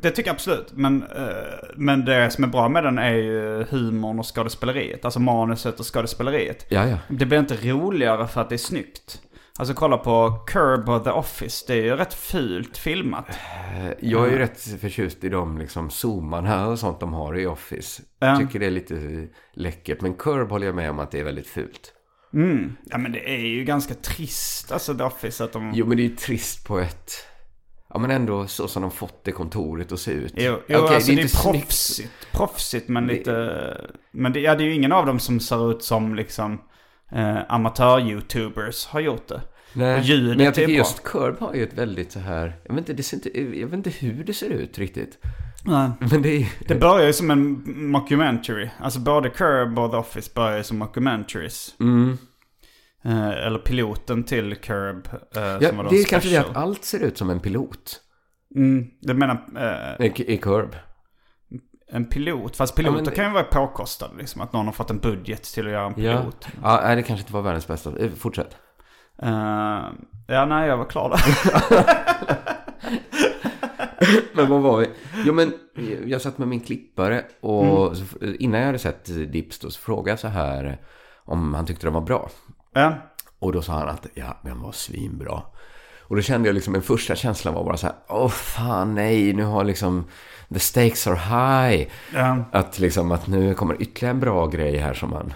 [0.00, 0.72] det tycker jag absolut.
[0.72, 1.28] Men, eh,
[1.76, 5.04] men det som är bra med den är ju humorn och skådespeleriet.
[5.04, 6.66] Alltså manuset och skådespeleriet.
[6.68, 6.96] Ja, ja.
[7.08, 9.20] Det blir inte roligare för att det är snyggt.
[9.58, 11.64] Alltså kolla på Curb och The Office.
[11.68, 13.28] Det är ju rätt fult filmat.
[13.30, 17.46] Eh, Jag är ju rätt förtjust i de liksom zoomarna och sånt de har i
[17.46, 18.02] Office.
[18.18, 18.26] Ja.
[18.26, 20.00] Jag tycker det är lite läckert.
[20.00, 21.92] Men Curb håller jag med om att det är väldigt fult.
[22.34, 22.76] Mm.
[22.84, 25.72] Ja men det är ju ganska trist alltså The Office att de...
[25.74, 27.12] Jo, men det är ju trist på ett...
[27.94, 30.32] Ja, men ändå så som de fått det kontoret att se ut.
[30.36, 31.58] Jo, jo Okej, alltså det är, inte snyggt.
[31.58, 32.12] proffsigt.
[32.32, 33.90] Proffsigt men lite...
[34.10, 36.60] Men det, ja, det är ju ingen av dem som ser ut som liksom
[37.14, 39.40] eh, amatör-youtubers har gjort det.
[39.74, 40.76] Nej, Och ljudet men jag är tycker bra.
[40.76, 42.56] just Curb har ju ett väldigt så här...
[42.64, 45.18] Jag vet inte, det ser inte, jag vet inte hur det ser ut riktigt.
[45.64, 45.90] Nej.
[46.10, 46.48] Men det är...
[46.68, 48.68] Det börjar ju som en mockumentary.
[48.80, 51.74] Alltså både Curb och The Office börjar ju som mockumentaries.
[51.80, 52.18] Mm.
[53.04, 55.08] Eh, eller piloten till Curb.
[55.12, 56.50] eh, Ja, det är kanske det special.
[56.50, 58.00] att allt ser ut som en pilot.
[58.56, 59.44] Mm, det menar
[60.00, 60.76] eh, I, i Curb.
[61.92, 62.56] En pilot.
[62.56, 64.40] Fast piloter Ja, men- kan ju vara påkostade liksom.
[64.40, 66.18] Att någon har fått en budget till att göra en Ja.
[66.18, 66.46] pilot.
[66.62, 67.98] ja, nej, det kanske inte var världens bästa.
[67.98, 68.56] Eh, Fortsätt.
[69.22, 69.30] Eh,
[70.26, 71.22] ja, nej jag var klar där.
[74.34, 74.90] Men vad var vi?
[75.24, 75.52] Jo, men
[76.06, 78.04] jag satt med min klippare och så,
[78.38, 80.80] innan jag hade sett Dips då så frågade jag så här
[81.24, 82.30] om han tyckte den var bra.
[82.72, 82.94] ja.
[83.38, 85.42] Och då sa han att ja, den var svinbra.
[86.02, 89.32] Och då kände jag liksom, en första känslan var bara så här, åh fan nej,
[89.32, 90.04] nu har liksom,
[90.52, 91.88] the stakes are high.
[92.14, 92.44] Ja.
[92.52, 95.34] Att liksom, att nu kommer ytterligare en bra grej här som man...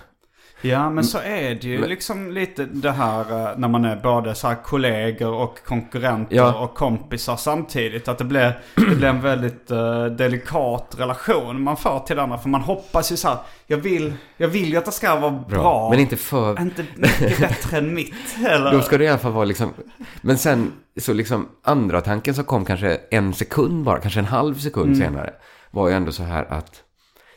[0.68, 4.34] Ja men så är det ju liksom lite det här eh, när man är både
[4.34, 6.54] så kollegor och konkurrenter Ja.
[6.58, 8.08] och kompisar samtidigt.
[8.08, 12.38] Att det blir, det blir en väldigt eh, delikat relation man får till andra.
[12.38, 15.30] För man hoppas ju så här, jag vill, jag vill ju att det ska vara
[15.48, 15.90] bra.
[15.90, 16.60] Men inte för...
[16.60, 18.14] Inte mycket bättre än mitt.
[18.48, 18.72] Eller?
[18.72, 19.72] Då ska det i alla fall vara liksom...
[20.20, 24.54] Men sen, så liksom andra tanken som kom kanske en sekund bara, kanske en halv
[24.54, 24.98] sekund Mm.
[24.98, 25.32] senare.
[25.70, 26.82] Var ju ändå så här att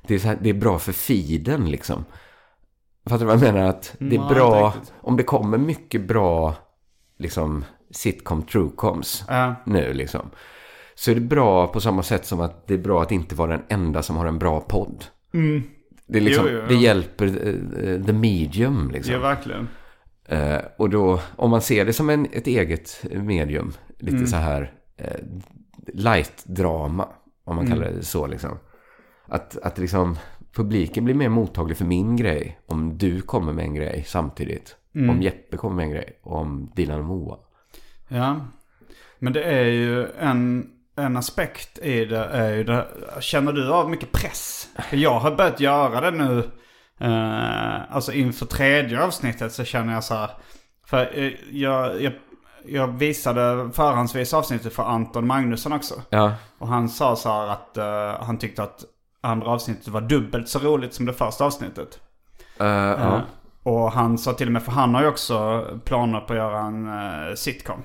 [0.08, 2.06] det är, så här, det är bra för feeden liksom.
[3.06, 3.70] Fattar du vad jag menar?
[3.70, 6.56] Att det är bra, om det kommer mycket bra
[7.18, 9.56] liksom sitcom truecoms Ja.
[9.66, 10.30] nu liksom.
[10.96, 13.52] Så är det bra på samma sätt som att det är bra att inte vara
[13.52, 15.06] den enda som har en bra podd.
[16.08, 16.68] Det, är liksom, Jo, jo, jo.
[16.68, 19.14] det hjälper eh, the medium liksom.
[19.14, 19.68] Ja verkligen.
[20.26, 24.28] Eh, och då, om man ser det som en, ett eget medium, lite Mm.
[24.28, 25.20] så här eh,
[25.94, 27.08] light-drama,
[27.44, 27.78] om man Mm.
[27.80, 28.58] kallar det så liksom.
[29.28, 30.18] Att, att liksom
[30.56, 34.76] publiken blir mer mottaglig för min grej om du kommer med en grej samtidigt.
[34.96, 35.10] Mm.
[35.10, 37.38] Om Jeppe kommer med en grej och om Dilan och Moa.
[38.08, 38.36] Ja.
[39.20, 42.88] Men det är ju en, en aspekt i det är ju det.
[43.20, 44.70] Känner du av mycket press?
[44.90, 46.50] För jag har börjat göra det nu.
[47.00, 50.30] Eh, alltså inför tredje avsnittet så känner jag så här.
[50.86, 52.14] För eh, jag, jag,
[52.66, 56.02] jag visade förhandsvis avsnittet för Anton Magnusson också.
[56.10, 56.34] Ja.
[56.58, 58.86] Och han sa så här att eh, han tyckte att
[59.22, 62.00] andra avsnittet var dubbelt så roligt som det första avsnittet.
[62.58, 62.94] Ja.
[63.16, 63.22] Eh,
[63.64, 66.60] och han sa till och med, för han har ju också planer på att göra
[66.60, 67.84] en eh, sitcom.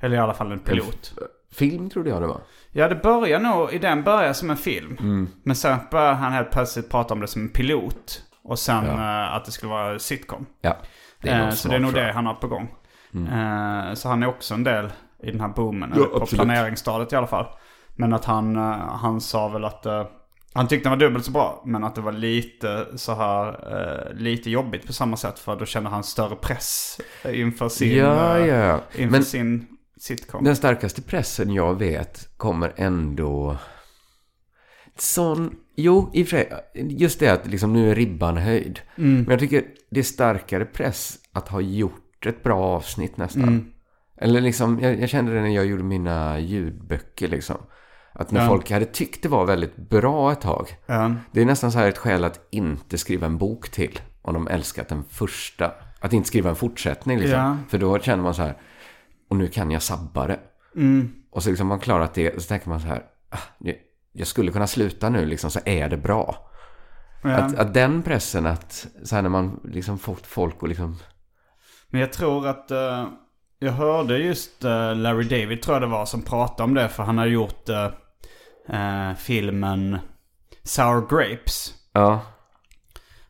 [0.00, 1.12] Eller i alla fall en pilot.
[1.52, 2.40] Film trodde jag det var.
[2.72, 4.96] Ja, det börjar nog, idén börjar som en film.
[5.00, 5.28] Mm.
[5.42, 8.22] Men sen börjar han helt plötsligt prata om det som en pilot.
[8.42, 9.26] Och sen Ja.
[9.26, 10.46] att det skulle vara sitcom.
[10.60, 10.76] Ja.
[11.22, 12.74] Det är Eh, så det är nog det han har på gång.
[13.14, 14.92] Eh, så han är också en del
[15.22, 15.92] i den här boomen.
[15.94, 16.44] Ja, eller på absolut.
[16.44, 17.46] planeringsstadiet i alla fall.
[17.96, 19.86] Men att han, han sa väl att...
[20.54, 21.62] eh, han tyckte den var dubbelt så bra.
[21.66, 23.48] Men att det var lite så här...
[23.48, 25.38] eh, lite jobbigt på samma sätt.
[25.38, 27.00] För då kände han större press
[27.32, 27.96] inför sin...
[27.96, 28.80] Ja, eh, ja.
[28.96, 30.44] Inför Men sin sitcom.
[30.44, 33.56] den starkaste pressen jag vet kommer ändå...
[34.98, 35.56] Sån...
[35.76, 36.28] Jo, i och.
[36.74, 38.80] Just det att liksom nu är ribban höjd.
[38.98, 39.14] Mm.
[39.14, 43.42] Men jag tycker det är starkare press att ha gjort ett bra avsnitt nästan.
[43.42, 43.72] Mm.
[44.20, 47.56] Eller liksom, jag, jag kände det när jag gjorde mina ljudböcker liksom.
[48.12, 48.48] Att när Ja.
[48.48, 50.76] folk hade tyckt det var väldigt bra ett tag.
[50.86, 51.14] Ja.
[51.32, 54.00] Det är nästan så här ett skäl att inte skriva en bok till.
[54.22, 55.72] Om de älskat den första.
[56.00, 57.38] Att inte skriva en fortsättning liksom.
[57.38, 57.56] Ja.
[57.68, 58.56] För då känner man så här.
[59.30, 60.40] Och nu kan jag sabba det.
[60.76, 61.12] Mm.
[61.30, 62.42] Och så liksom man klarat det.
[62.42, 63.02] Så tänker man så här.
[63.30, 63.70] Ah,
[64.12, 65.50] jag skulle kunna sluta nu liksom.
[65.50, 66.50] Så är det bra.
[67.22, 68.86] Att, att den pressen att.
[69.02, 70.96] Så här när man liksom fått folk att liksom.
[71.88, 72.70] Men jag tror att...
[72.70, 73.06] eh,
[73.60, 76.88] jag hörde just eh, Larry David tror jag det var som pratade om det.
[76.88, 77.84] För han har gjort eh,
[79.08, 79.98] eh, filmen
[80.62, 81.74] Sour Grapes.
[81.92, 82.20] Ja.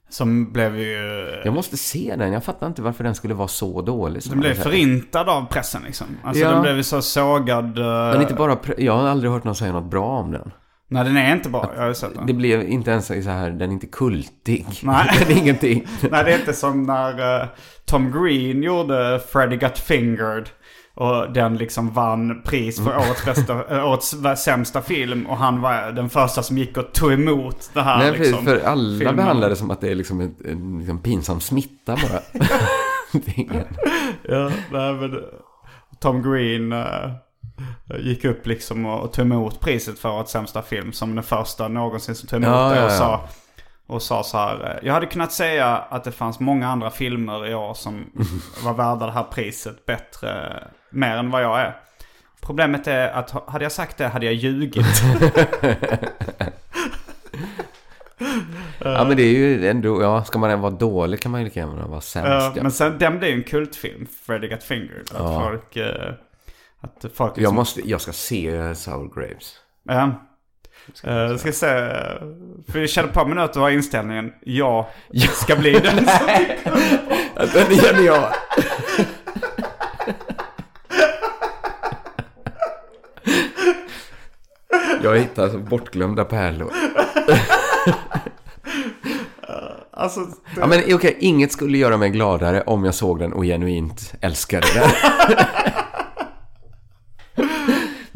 [0.09, 1.41] Som blev ju...
[1.45, 2.33] Jag måste se den.
[2.33, 4.23] Jag fattar inte varför den skulle vara så dålig.
[4.31, 6.07] Den blev förintad av pressen liksom.
[6.25, 6.51] Alltså Ja.
[6.51, 7.79] den blev så sågad.
[7.79, 10.53] eh, Men inte bara, jag har aldrig hört någon säga något bra om den.
[10.93, 11.71] Nej den är inte bra.
[11.75, 12.27] Jag har ju sett den.
[12.27, 14.67] Det blev inte ens så här, den är inte kultig.
[14.83, 15.11] Nej.
[15.29, 15.87] den är ingenting.
[16.11, 17.49] Nej det är inte som när eh,
[17.85, 20.49] Tom Green gjorde Freddy Got Fingered.
[20.95, 22.97] Och den liksom vann pris för Mm.
[23.09, 24.15] årets, bästa, äh, årets
[24.45, 25.27] sämsta film.
[25.27, 28.45] Och han var den första som gick och tog emot det här Nej, liksom.
[28.45, 29.17] för alla filmen.
[29.17, 32.21] behandlar det som att det är liksom en, en liksom pinsam smitta bara.
[34.29, 35.21] Ja, nej, men eh,
[36.01, 37.11] Tom Green eh,
[37.99, 40.93] gick upp liksom och, tog emot priset för årets sämsta film.
[40.93, 42.77] Som den första någonsin som tog emot Ja, det.
[42.77, 42.97] ja, Och, ja.
[42.97, 43.29] sa,
[43.87, 44.65] och sa så här.
[44.83, 48.05] eh, Jag hade kunnat säga att det fanns många andra filmer i år som
[48.65, 50.63] var värda det här priset bättre.
[50.91, 51.77] Mer än vad jag är.
[52.41, 54.87] Problemet är att ha- hade jag sagt det hade jag ljugit.
[58.79, 61.61] ja, men det är ju ändå, ja, ska man vara dålig kan man ju lika
[61.61, 62.29] gärna vara sämst.
[62.29, 62.63] Ja, ja.
[62.63, 65.01] men sen den blev ju en kultfilm, Freddy Got Fingered.
[65.01, 65.41] Att Ja.
[65.51, 65.77] folk...
[65.77, 66.13] eh,
[66.81, 69.55] Att folk Jag, liksom- måste, jag ska se Sour Grapes.
[69.89, 70.11] Ja.
[71.07, 71.67] Uh, ska se.
[72.73, 74.33] För jag känner på mig nu att du har inställningen.
[74.41, 74.87] Jag
[75.33, 76.27] ska bli den som...
[77.55, 78.33] Den känner jag.
[85.03, 86.73] Jag hittar alltså bortglömda pärlor.
[89.93, 90.35] Alltså, det...
[90.57, 94.67] Ja, men okej, inget skulle göra mig gladare om jag såg den och genuint älskade
[94.75, 94.91] den.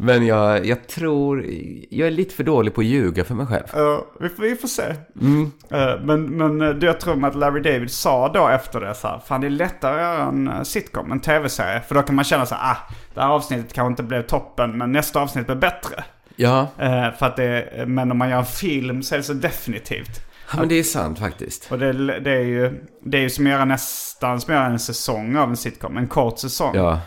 [0.05, 1.45] Men jag, jag tror,
[1.89, 3.63] jag är lite för dålig på att ljuga för mig själv.
[3.73, 4.95] Ja, vi, får, vi får se.
[5.21, 5.51] Mm.
[5.69, 9.19] Eh, men men eh, jag tror att Larry David sa då efter det så här.
[9.27, 11.81] Fan det är lättare att göra en eh, sitcom, en tv-serie.
[11.87, 12.77] För då kan man känna så här, ah,
[13.13, 16.03] det här avsnittet kanske inte blev toppen, men nästa avsnitt blir bättre.
[16.35, 19.33] Ja, Eh, för att det, men om man gör en film så är det så
[19.33, 20.21] definitivt.
[20.51, 21.71] ja, men det är sant faktiskt.
[21.71, 24.67] Och det, det, är ju, det är ju som att göra nästan som att göra
[24.67, 25.97] en säsong av en sitcom.
[25.97, 26.75] En kort säsong.
[26.75, 26.99] Ja,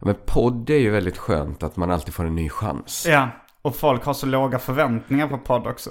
[0.00, 3.06] men podd är ju väldigt skönt att man alltid får en ny chans.
[3.08, 3.28] ja.
[3.62, 5.90] Och folk har så låga förväntningar på podd också.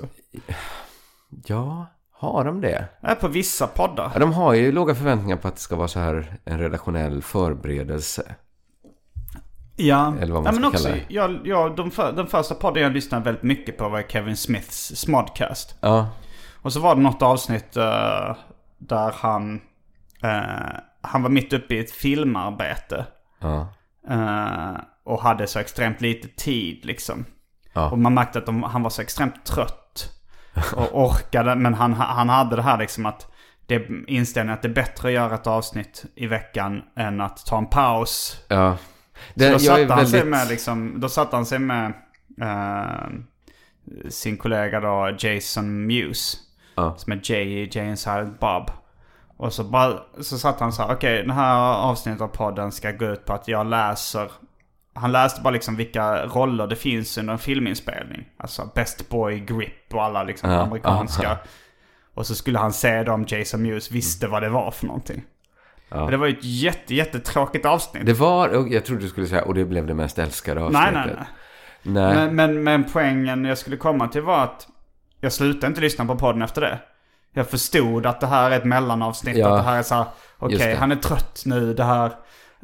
[1.46, 2.88] Ja, har de det?
[3.02, 4.12] Ja, på vissa poddar.
[4.14, 7.22] Ja, de har ju låga förväntningar på att det ska vara så här en redaktionell
[7.22, 8.36] förberedelse.
[9.76, 11.14] Ja, Eller vad man ja, men också, kalla det.
[11.14, 14.96] jag, jag, de för, den första podden jag lyssnade väldigt mycket på var Kevin Smiths
[14.96, 15.76] Smodcast.
[15.82, 16.10] Ja,
[16.62, 18.36] Och så var det något avsnitt eh,
[18.78, 19.62] där han,
[20.24, 23.06] eh, han var mitt uppe i ett filmarbete.
[23.40, 23.74] ja,
[24.10, 27.26] eh, och hade så extremt lite tid liksom.
[27.74, 27.90] Ja.
[27.92, 30.12] Och man märkte att de, han var så extremt trött.
[30.76, 33.32] Och orkade, men han, han hade det här liksom att
[33.68, 37.58] det inställningen att det är bättre att göra ett avsnitt i veckan än att ta
[37.58, 38.38] en paus.
[38.48, 38.78] ja.
[39.36, 41.94] Så då satte han sig väldigt- med liksom, då satte han sig med
[42.42, 43.08] eh,
[44.10, 46.38] sin kollega då Jason Muse.
[46.76, 46.96] Ja.
[46.98, 48.72] Som är Jay Jay and Silent Bob.
[49.38, 52.92] Och så, bara, så satt han så här, okej det här avsnittet av podden ska
[52.92, 54.32] gå ut på att jag läser
[54.98, 58.26] han läste bara liksom vilka roller det finns under en filminspelning.
[58.38, 61.24] Alltså Best Boy Grip och alla liksom Ja, amerikanska.
[61.24, 61.38] ja.
[62.14, 65.24] Och så skulle han se då om Jason Mewes visste vad det var för någonting.
[65.90, 68.06] Det var ju ett jätte, jättetråkigt avsnitt.
[68.06, 70.68] Det var, och jag trodde du skulle säga, och det blev det mest älskade nej,
[70.68, 70.94] avsnittet.
[70.94, 71.26] nej, nej.
[72.06, 72.16] Nej.
[72.16, 74.68] Men, men, men poängen jag skulle komma till var att
[75.22, 76.80] jag slutade inte lyssna på podden efter det.
[77.38, 79.38] Jag förstod att det här är ett mellanavsnitt.
[79.38, 80.06] Ja, att det här är så här,
[80.38, 80.76] okej det.
[80.76, 81.74] han är trött nu.
[81.74, 82.12] Det här.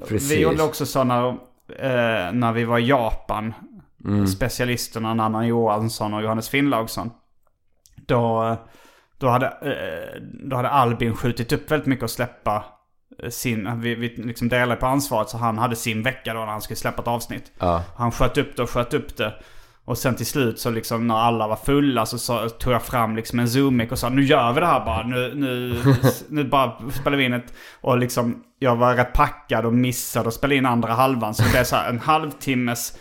[0.08, 0.32] Precis.
[0.32, 3.54] Vi gjorde också så när, eh, när vi var i Japan.
[4.06, 4.28] Mm.
[4.28, 7.12] Specialisterna Nanna Johansson och Johannes Finnlaugsson.
[7.96, 8.56] Då,
[9.18, 12.66] då, hade, eh, då hade Albin skjutit upp väldigt mycket att släppa
[13.24, 16.46] eh, sin, vi, vi liksom delade på ansvaret så han hade sin vecka då när
[16.46, 17.52] han skulle släppa ett avsnitt.
[17.60, 17.84] Ja.
[17.96, 19.34] Han sköt upp det och sköt upp det.
[19.92, 23.16] Och sen till slut så liksom när alla var fulla så, så tog jag fram
[23.16, 25.04] liksom en zoom och sa nu gör vi det här bara.
[25.04, 25.76] Nu, nu,
[26.30, 27.54] nu bara spelar vi in ett...
[27.82, 31.34] Och liksom jag var rätt packad och missade att spela in andra halvan.
[31.34, 32.98] Så det blev så här en halvtimmes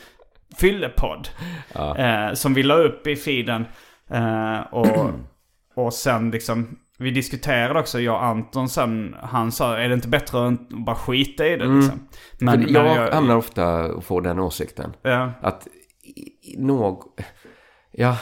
[0.57, 1.29] fyllepodd.
[1.75, 3.65] Eh, som vi la upp i feeden.
[4.11, 5.11] Eh, och,
[5.75, 6.79] och sen liksom...
[6.99, 10.97] Vi diskuterade också, jag och Anton sen, han sa är det inte bättre att bara
[10.97, 12.09] skita i det liksom?
[12.39, 14.93] Men, jag, hamnar ofta och får den åsikten.
[15.03, 15.33] Ja.
[15.41, 15.69] Att
[16.21, 17.03] i- i- någ...
[17.93, 18.17] Ja,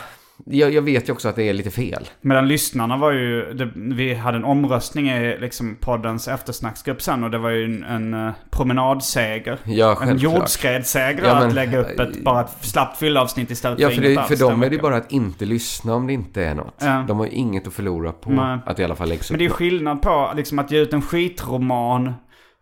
[0.46, 2.08] jag, jag vet ju också att det är lite fel.
[2.20, 7.30] Medan lyssnarna var ju, det, vi hade en omröstning i liksom poddens eftersnacksgrupp sen och
[7.30, 9.58] det var ju en, en eh, promenadseger.
[9.64, 13.94] Ja, en jordskredsseger Ja, att lägga upp ett, bara ett slappt fyllavsnitt istället Ja, för
[13.96, 14.82] för, inget det, alls för dem är det veckan.
[14.90, 16.74] bara att inte lyssna om det inte är något.
[16.80, 17.04] Ja.
[17.08, 18.58] De har ju inget att förlora på Nej.
[18.66, 19.30] att det i alla fall läggs upp.
[19.30, 22.12] Men det är ju skillnad på liksom, att ge ut en skitroman.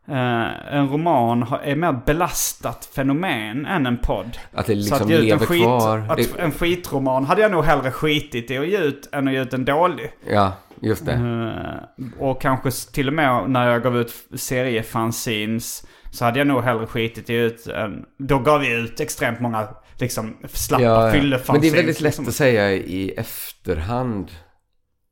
[0.08, 4.38] Eh, en roman har- är mer belastat fenomen än en podd.
[4.52, 5.98] Att det Så liksom att ut en, lever skit, kvar.
[5.98, 9.34] att Det- en skitroman hade jag nog hellre skitit i att ge ut än att
[9.34, 10.12] ge ut en dålig.
[10.30, 11.12] Ja, just det.
[11.12, 16.62] Eh, och kanske till och med när jag gav ut seriefanzines så hade jag nog
[16.62, 18.04] hellre skitit i ut en...
[18.18, 21.12] Då gav vi ut extremt många liksom slappa ja.
[21.12, 21.48] fyllefanzines.
[21.52, 22.28] Men det är väldigt lätt liksom.
[22.28, 24.30] att säga i efterhand.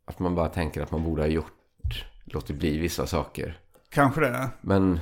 [0.07, 3.59] Att man bara tänker att man borde ha gjort, låtit bli vissa saker.
[3.95, 4.49] Kanske det.
[4.61, 5.01] Men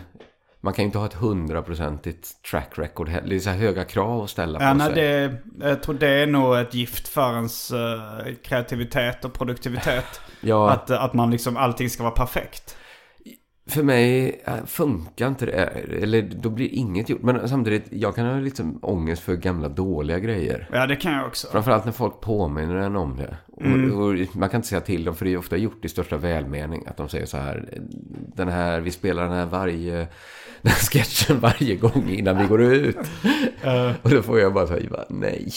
[0.61, 3.29] man kan ju inte ha ett hundraprocentigt track record heller.
[3.29, 4.95] Det är så här höga krav att ställa Ja, på nej, sig.
[4.95, 5.39] det,
[5.69, 10.21] jag tror det är nog ett gift för ens eh, kreativitet och produktivitet.
[10.41, 10.71] Ja.
[10.71, 12.77] Att, att man liksom, allting ska vara perfekt.
[13.67, 15.65] För mig äh, funkar inte det.
[16.03, 17.23] Eller då blir inget gjort.
[17.23, 20.69] Men samtidigt, jag kan ha liksom ångest för gamla dåliga grejer.
[20.73, 21.49] Ja, det kan jag också.
[21.53, 23.37] Framförallt när folk påminner en om det.
[23.47, 23.99] Och, Mm.
[24.01, 26.85] och man kan inte säga till dem, för det är ofta gjort i största välmening.
[26.87, 27.79] Att de säger så här,
[28.37, 29.93] den här, vi spelar den här varje,
[30.63, 32.97] den här sketchen varje gång innan vi går ut.
[34.03, 35.53] och då får jag bara säga, nej.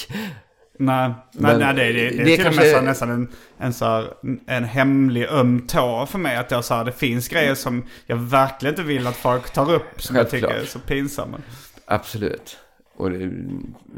[0.80, 3.73] Nej, nej, nej det, det, det, det är till kanske- och med nästan en, en,
[3.73, 4.07] så här,
[4.47, 6.38] en hemlig öm tå för mig.
[6.38, 9.73] Att jag så här, det finns grejer som jag verkligen inte vill att folk tar
[9.73, 10.01] upp.
[10.01, 10.69] Som jag tycker är Självklart.
[10.69, 11.38] så pinsamma.
[11.86, 12.57] Absolut.
[12.97, 13.32] Och det,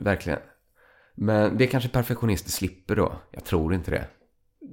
[0.01, 0.39] verkligen.
[1.15, 3.21] Men det kanske perfektionister slipper då.
[3.32, 4.05] Jag tror inte det.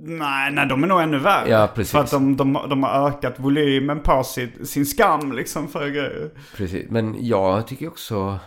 [0.07, 1.51] Nej, nej, de är nog ännu värre.
[1.51, 1.93] Ja, precis.
[1.93, 6.31] För att de, de, de har ökat volymen på sin, sin skam liksom för grejer.
[6.57, 6.91] Precis.
[6.91, 8.39] Men jag tycker också...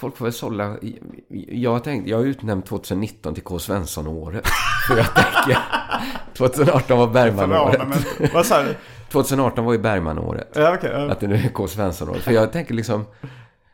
[0.00, 0.76] Folk får väl sålla...
[1.48, 3.58] Jag, har tänkt, jag har utnämnt 2019 till K.
[3.58, 4.46] Svensson-året.
[4.86, 5.58] För jag tänker...
[6.34, 7.88] 2018 var Bergman-året.
[7.88, 8.34] mig inte.
[8.34, 8.76] Vad sa du?
[9.08, 10.52] 2018 var ju Bergman-året.
[10.54, 10.90] Ja, okej.
[10.92, 11.10] ja.
[11.12, 11.68] Att det nu är K.
[11.68, 12.22] Svensson-året.
[12.22, 13.04] För jag tänker liksom...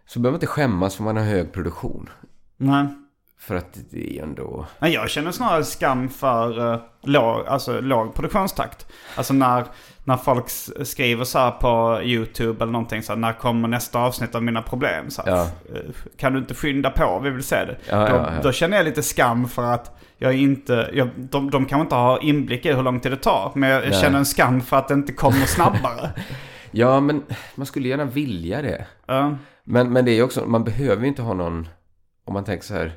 [0.07, 2.11] Så behöver man inte skämmas för man har hög produktion.
[2.57, 2.87] Nej.
[3.39, 4.67] För att det är ändå...
[4.79, 8.87] Nej, jag känner snarare skam för uh, låg, alltså, låg produktionstakt.
[9.17, 9.65] Alltså när,
[10.07, 10.45] när folk
[10.87, 14.63] skriver så här på YouTube eller någonting så här, när kommer nästa avsnitt av mina
[14.63, 15.11] problem?
[15.11, 15.43] Så här, Ja.
[15.75, 15.81] "Eh,
[16.17, 17.21] Kan du inte skynda på?
[17.25, 17.77] Vi vill se det.
[17.89, 21.65] Ja, då, ja, då känner jag lite skam för att jag inte, jag, de, de
[21.65, 23.53] kan inte ha inblick i hur lång tid det tar.
[23.55, 24.01] Men jag Nej.
[24.01, 26.11] känner en skam för att det inte kommer snabbare.
[26.71, 27.23] Ja, men
[27.55, 28.87] man skulle gärna vilja det.
[29.65, 31.69] Men, men det är också, man behöver inte ha någon,
[32.25, 32.93] om man tänker så här,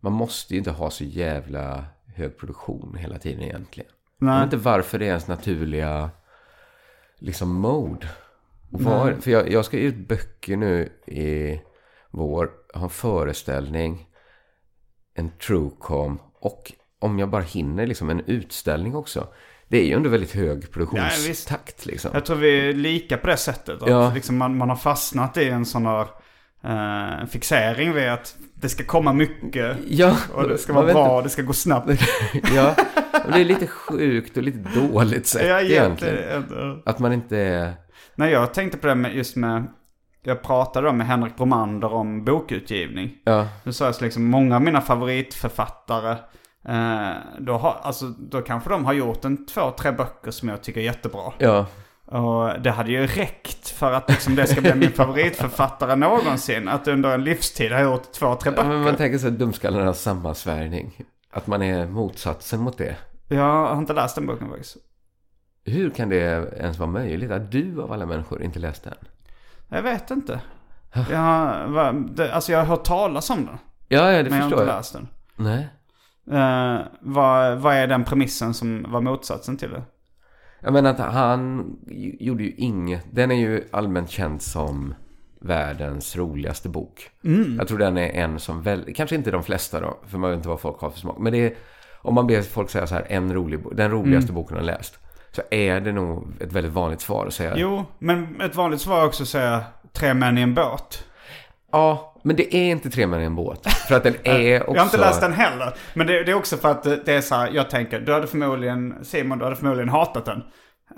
[0.00, 1.84] man måste ju inte ha så jävla
[2.16, 3.90] hög produktion hela tiden egentligen.
[4.18, 4.36] Jag Nej.
[4.36, 6.10] vet inte varför det är ens naturliga,
[7.18, 8.08] liksom mode.
[8.72, 11.60] Och var, för jag, jag ska ge ut böcker nu i
[12.10, 14.08] vår, jag har en föreställning,
[15.14, 19.28] en truecom och om jag bara hinner liksom en utställning också.
[19.68, 22.10] Det är ju ändå väldigt hög produktionstakt liksom.
[22.14, 23.82] Jag tror vi är lika på det sättet.
[23.82, 24.12] Att Ja.
[24.14, 26.06] liksom man, man har fastnat i en sån här
[26.66, 29.76] eh, fixering vid att det ska komma mycket.
[29.88, 31.90] Ja, Och det ska vara bra, det ska gå snabbt.
[32.54, 32.74] Ja,
[33.24, 36.18] och det är lite sjukt och lite dåligt sätt Ja, egentligen.
[36.18, 36.82] egentligen.
[36.86, 37.72] Att man inte är...
[38.14, 39.64] Nej, jag tänkte på det med, just med...
[40.22, 43.10] Jag pratade då med Henrik Bromander om bokutgivning.
[43.24, 46.10] Ja, Nu sa jag liksom, många av mina favoritförfattare,
[46.68, 50.62] eh, då, har, alltså, då kanske de har gjort en två, tre böcker som jag
[50.62, 51.32] tycker är jättebra.
[51.38, 51.66] ja,
[52.06, 56.68] Och det hade ju räckt för att liksom, det ska bli min favoritförfattare någonsin.
[56.68, 58.84] Att under en livstid ha gjort två, tre ja men böcker.
[58.84, 61.04] man tänker sig dumskallarnas sammansvärjning.
[61.30, 62.96] Att man är motsatsen mot det.
[63.28, 64.76] Jag har inte läst den boken faktiskt.
[65.64, 68.94] Hur kan det ens vara möjligt att du av alla människor inte läst den?
[69.68, 70.40] Jag vet inte.
[71.10, 73.58] Jag har, det, alltså jag har hört talas om den.
[73.88, 74.78] Ja, ja det men jag har förstår inte jag.
[74.78, 75.08] läst den.
[75.36, 75.68] Nej.
[76.32, 79.82] Uh, vad, vad är den premissen som var motsatsen till det?
[80.60, 81.76] Jag menar att han
[82.18, 83.04] gjorde ju inget.
[83.10, 84.94] Den är ju allmänt känd som
[85.40, 87.10] världens roligaste bok.
[87.58, 90.36] Jag tror den är en som väl, kanske inte de flesta då, för man vet
[90.36, 91.18] inte vad folk har för smak.
[91.18, 91.54] Men det är,
[92.02, 94.66] om man ber folk säga så här, en rolig bok, den roligaste boken de har
[94.66, 94.98] läst.
[95.32, 97.54] Så är det nog ett väldigt vanligt svar att säga.
[97.56, 101.04] Jo, men ett vanligt svar är också att säga tre män i en båt.
[101.72, 103.66] Ja, men det är inte Tre män i en båt.
[103.88, 104.74] För att den är också...
[104.74, 105.74] Jag har inte läst den heller.
[105.94, 108.26] Men det, det är också för att det är så här, jag tänker, du hade
[108.26, 110.42] förmodligen, Simon, du hade förmodligen hatat den.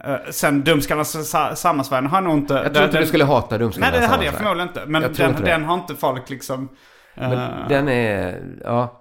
[0.08, 2.54] Uh, sen Dumskallarnas sa- sammansvärjning har nog inte...
[2.54, 4.82] Jag tror inte den, du skulle hata Dumskallarnas Nej, det hade jag förmodligen inte.
[4.86, 6.68] Men den, inte den har inte folk liksom...
[7.14, 9.00] eh, Men den är, ja.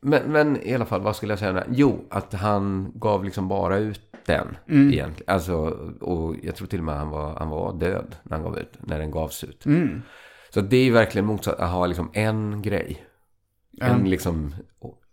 [0.00, 1.64] Men, men i alla fall, vad skulle jag säga?
[1.70, 4.92] Jo, att han gav liksom bara ut den Mm.
[4.92, 5.34] egentligen.
[5.34, 5.56] Alltså,
[6.00, 8.72] och jag tror till och med han var, han var död när han gav ut,
[8.80, 9.66] när den gavs ut.
[9.66, 10.02] Mm.
[10.50, 13.04] Så det är verkligen motsatt, att ha liksom en grej.
[13.80, 14.54] En liksom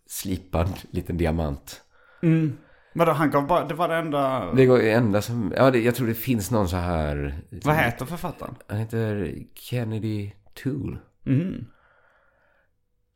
[0.08, 1.82] slipad liten diamant.
[2.24, 2.58] mm.
[2.98, 4.54] Vadå, han gav bara, det var det enda...
[4.54, 7.42] Det går enda som, ja det, jag tror det finns någon så här.
[7.64, 8.56] Vad heter författaren?
[8.68, 10.32] Han heter Kennedy
[10.64, 10.98] Toole.
[11.26, 11.66] Mm.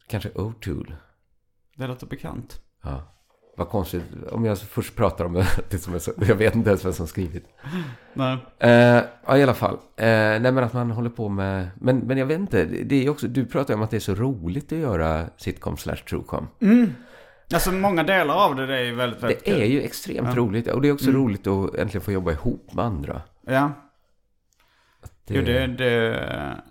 [0.08, 0.94] Kanske O'Toole.
[1.76, 2.62] Det låter bekant.
[2.84, 3.19] Ja.
[3.60, 4.04] Vad konstigt.
[4.32, 5.34] Om jag först pratar om
[5.70, 7.46] det som är så, Jag vet inte ens vem som skrivit.
[8.14, 8.38] Nej.
[8.60, 9.74] Eh, ja, i alla fall.
[9.74, 11.70] Eh, nej, men att man håller på med...
[11.76, 12.66] Men, men jag vet inte.
[12.66, 15.96] Det är också, du pratar om att det är så roligt att göra sitcom slash
[15.96, 16.48] truecom.
[17.54, 19.72] Alltså många delar av det, det är ju väldigt, väldigt Det är kul.
[19.72, 20.68] ju extremt roligt.
[20.68, 23.22] Och det är också roligt att äntligen få jobba ihop med andra.
[23.48, 23.72] Ja.
[25.28, 26.62] Det, Jo, det, det,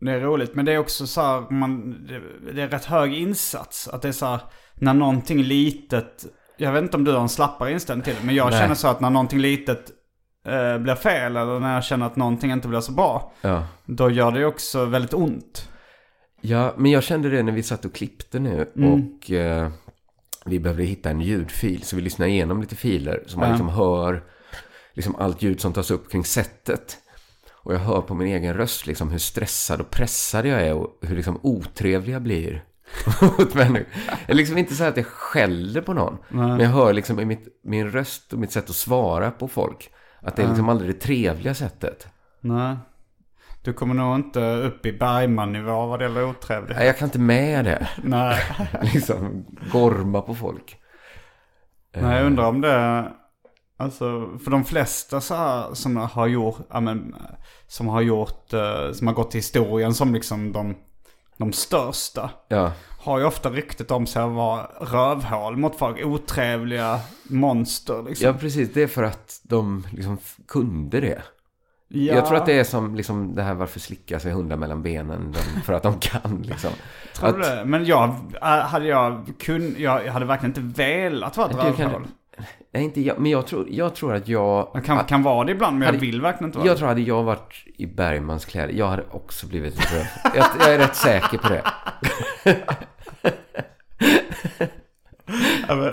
[0.00, 0.54] det är roligt.
[0.54, 2.20] Men det är också så här, man, det,
[2.52, 3.88] det är rätt hög insats.
[3.88, 4.40] Att det är så här,
[4.74, 6.26] när någonting litet,
[6.56, 8.60] jag vet inte om du har en slappare inställning till det, men jag Nej.
[8.60, 9.90] känner så att när någonting litet
[10.46, 13.66] eh, blir fel eller när jag känner att någonting inte blir så bra, Ja.
[13.86, 15.68] då gör det också väldigt ont.
[16.40, 18.72] ja, men jag kände det när vi satt och klippte nu.
[18.76, 18.92] Mm.
[18.92, 19.70] Och eh,
[20.44, 21.82] vi behövde hitta en ljudfil.
[21.82, 23.22] Så vi lyssnade igenom lite filer.
[23.26, 23.52] Så man Ja.
[23.52, 24.22] liksom hör
[24.94, 26.98] liksom allt ljud som tas upp kring sättet.
[27.62, 30.98] Och jag hör på min egen röst liksom hur stressad och pressad jag är och
[31.02, 32.64] hur liksom otrevlig jag blir.
[33.38, 33.86] mot människor.
[34.06, 36.18] Jag är liksom inte så att jag skäller på någon.
[36.28, 39.90] Men jag hör liksom i mitt, min röst och mitt sätt att svara på folk.
[40.22, 42.08] Att det är liksom aldrig det trevliga sättet.
[42.40, 42.76] Nej.
[43.62, 46.76] Du kommer nog inte upp i Bergman-nivå vad det gäller otrevlighet.
[46.76, 47.88] Nej, jag kan inte med det.
[48.02, 48.42] Nej.
[48.94, 50.76] liksom gorma på folk.
[51.96, 53.12] Nej, jag undrar om det...
[53.80, 57.14] Alltså, för de flesta så här, som har gjort, ja, men,
[57.66, 60.74] som har gjort, eh, som har gått till historien som liksom de,
[61.36, 62.30] de största.
[62.48, 66.04] Ja, Har ju ofta ryktet om sig att vara rövhål mot folk.
[66.04, 68.26] Otrevliga monster liksom.
[68.26, 68.72] ja precis.
[68.72, 70.18] Det är för att de liksom
[70.48, 71.22] kunde det.
[71.88, 74.82] Ja, Jag tror att det är som liksom det här varför slickar sig hundar mellan
[74.82, 75.34] benen.
[75.64, 76.70] För att de kan liksom.
[77.14, 77.64] Tror att, du det?
[77.64, 78.08] Men jag,
[78.42, 82.06] äh, hade jag kun, jag hade verkligen inte velat vara ett rövhål.
[82.72, 83.18] Nej, inte jag.
[83.18, 84.70] Men jag tror, jag tror att jag...
[84.74, 86.88] Jag kan, kan vara det ibland men jag Hade- vill verkligen inte vara Jag tror
[86.88, 90.04] hade jag varit i Bergmans kläder, jag hade också blivit röv.
[90.34, 91.62] Jag, jag är rätt säker på det.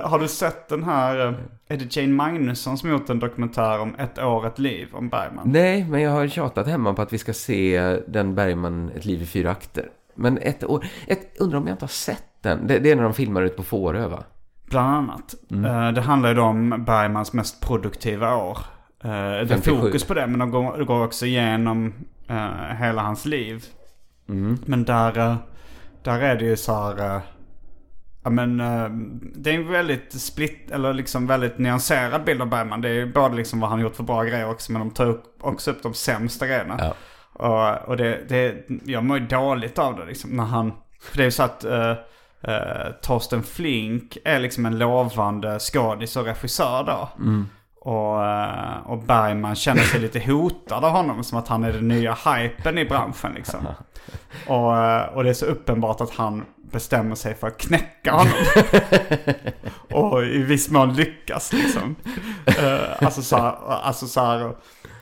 [0.04, 1.34] Har du sett den här, eh,
[1.68, 5.52] är det Jane Magnusson som gjort en dokumentär om ett år, ett liv om Bergman?
[5.52, 9.22] Nej, men jag har tjatat hemma på att vi ska se den Bergman, Ett liv
[9.22, 9.90] i fyra akter.
[10.16, 12.68] Men ett år, ett, undrar om jag inte har sett den.
[12.68, 14.24] Det, det är när de filmar ut på Fårö, va?
[14.70, 15.36] Bland annat.
[15.52, 15.66] Mm.
[15.66, 18.58] Eh, Det handlar ju då om Bergmans mest produktiva år.
[19.04, 19.82] Eh, Det är 57.
[19.82, 20.52] fokus på det men de
[20.86, 21.94] går, också igenom
[22.28, 23.66] eh, hela hans liv.
[24.30, 24.58] Mm.
[24.66, 25.38] Men där,
[26.04, 27.22] där är det ju så här...
[28.24, 28.58] Ja men
[29.36, 32.82] det är en väldigt split, eller liksom väldigt nyanserad bild av Bergman.
[32.82, 35.06] Det är ju både liksom vad han gjort för bra grejer också men de tar
[35.06, 36.76] upp, också upp de sämsta grejerna.
[36.80, 36.94] Ja.
[37.34, 38.56] Och, och det, det,
[38.86, 40.74] jag mår ju dåligt av det liksom när han...
[41.02, 41.66] För det är ju så att
[42.48, 47.10] uh, Torsten Flink är liksom en lovande skådis och regissör då.
[47.88, 51.88] Och, eh, och Bergman känner sig lite hotad av honom som att han är den
[51.88, 53.68] nya hypen i branschen liksom.
[54.48, 58.34] Och, eh, och det är så uppenbart att han bestämmer sig för att knäcka honom.
[59.92, 61.96] och i viss mån lyckas liksom.
[62.46, 64.56] Eh, alltså så här, alltså så här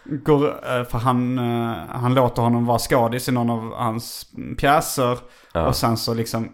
[0.05, 5.17] går, eh, för han, eh, han låter honom vara skådis i någon av hans pjäser.
[5.53, 6.49] Och sen så liksom eh,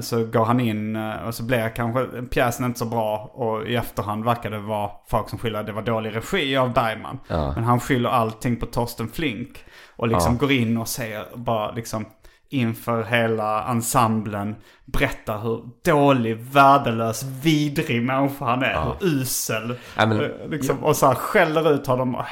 [0.00, 3.30] så går han in eh, och så blir kanske pjäsen inte så bra.
[3.34, 6.72] Och i efterhand verkar det vara folk som skyller att det var dålig regi av
[6.72, 7.18] Bergman.
[7.28, 7.52] Ja.
[7.54, 9.64] Men han skyller allting på Torsten Flink.
[9.96, 10.38] Och liksom Ja.
[10.38, 12.04] går in och säger bara liksom
[12.48, 18.84] inför hela ensemblen berättar hur dålig, värdelös, vidrig människa han är.
[18.84, 19.74] Hur usel.
[19.96, 22.22] Ja, men- Eh, liksom, Och så här skäller ut honom,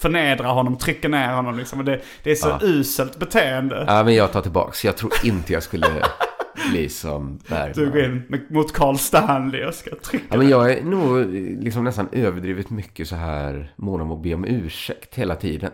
[0.00, 1.56] förnedrar honom, trycker ner honom.
[1.58, 1.78] Liksom.
[1.78, 3.84] Och det, det är så uselt beteende.
[3.88, 4.84] Ja, men jag tar tillbaks.
[4.84, 5.86] Jag tror inte jag skulle
[6.70, 7.72] bli som Bergman.
[7.74, 11.26] Du går in med- mot Carl Stanley och ska trycka Ja, men jag är nog
[11.64, 15.70] liksom nästan överdrivet mycket så här mån om att be om ursäkt hela tiden.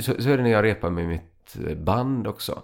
[0.00, 2.62] Så, så är det när jag repar med mitt eh, band också.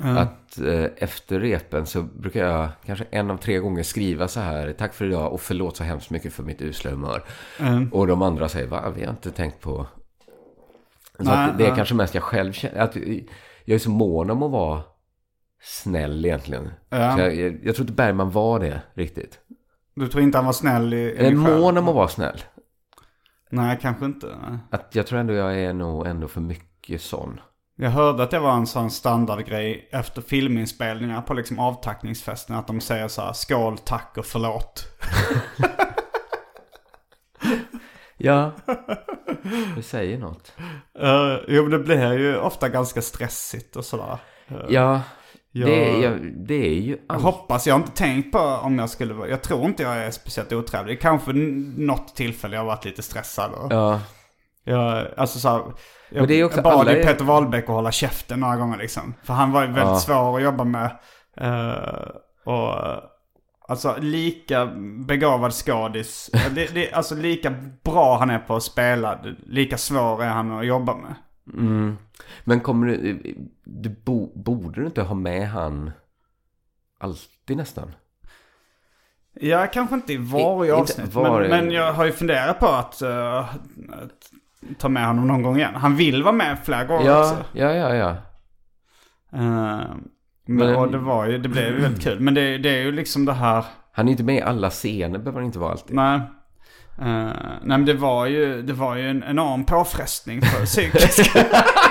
[0.00, 4.72] Att eh, efter repen så brukar jag kanske en av tre gånger skriva så här.
[4.78, 7.22] Tack för idag och förlåt så hemskt mycket för mitt usla humör.
[7.92, 8.92] Och de andra säger, va?
[8.96, 9.86] Vi har inte tänkt på...
[11.18, 11.76] Så Nej, det är nej.
[11.76, 12.78] kanske mest jag själv känner.
[12.80, 12.96] Att
[13.64, 14.82] jag är så mån om att vara
[15.60, 16.70] snäll egentligen.
[16.88, 17.20] Ja.
[17.20, 19.38] Jag, jag, jag tror inte Bergman var det riktigt.
[19.94, 21.36] Du tror inte han var snäll i, i själv?
[21.36, 22.40] mån om att vara snäll.
[23.50, 24.26] Nej, kanske inte.
[24.26, 24.58] Nej.
[24.70, 27.40] Att jag tror ändå jag är nog ändå för mycket sån.
[27.76, 32.56] Jag hörde att det var en sån standardgrej efter filminspelningar på liksom avtackningsfesten.
[32.56, 34.84] Att de säger så här skål, tack och förlåt.
[38.20, 38.52] Ja,
[39.76, 40.52] det säger något.
[41.02, 44.18] Uh, jo, men det blir ju ofta ganska stressigt och sådär.
[44.48, 45.02] Eh, Ja,
[45.52, 46.90] jag, det, jag, det är ju...
[46.90, 47.22] jag allt.
[47.22, 50.10] hoppas, jag har inte tänkt på om jag skulle vara, jag tror inte jag är
[50.10, 51.00] speciellt otrevlig.
[51.00, 51.32] Kanske
[51.76, 53.52] något tillfälle jag har varit lite stressad.
[53.52, 54.00] Och, Ja,
[54.64, 57.68] jag, alltså så här, jag, Men det är också jag bad alla Peter Wahlbeck att
[57.70, 59.14] hålla käften några gånger liksom.
[59.22, 59.96] För han var ju väldigt Ja.
[59.98, 60.90] svår att jobba med.
[61.36, 62.08] Eh,
[62.44, 62.74] och
[63.68, 64.66] alltså lika
[65.06, 66.30] begåvad skådis.
[66.54, 70.66] det, det, alltså lika bra han är på att spela, lika svår är han att
[70.66, 71.14] jobba med.
[71.52, 71.98] mm.
[72.44, 73.22] Men kommer du...
[73.64, 75.90] du bo, borde du inte ha med han
[76.98, 77.94] alltid nästan?
[79.40, 81.14] Ja, kanske inte i varje inte avsnitt.
[81.14, 84.30] varje- Men, men jag har ju funderat på att, att
[84.78, 85.74] ta med honom någon gång igen.
[85.74, 87.44] Han vill vara med flera gånger Ja, också.
[87.52, 88.10] ja, ja, ja.
[89.32, 89.84] Eh,
[90.46, 92.20] men, Men- det var ju, det blev ju väldigt kul.
[92.20, 95.18] Men det, det är ju liksom det här, Han är inte med i alla scener,
[95.18, 95.96] behöver han inte vara alltid.
[95.96, 96.20] nej.
[97.00, 101.30] Eh, nej men det var ju, det var ju en enorm påfrestning för psykiskt.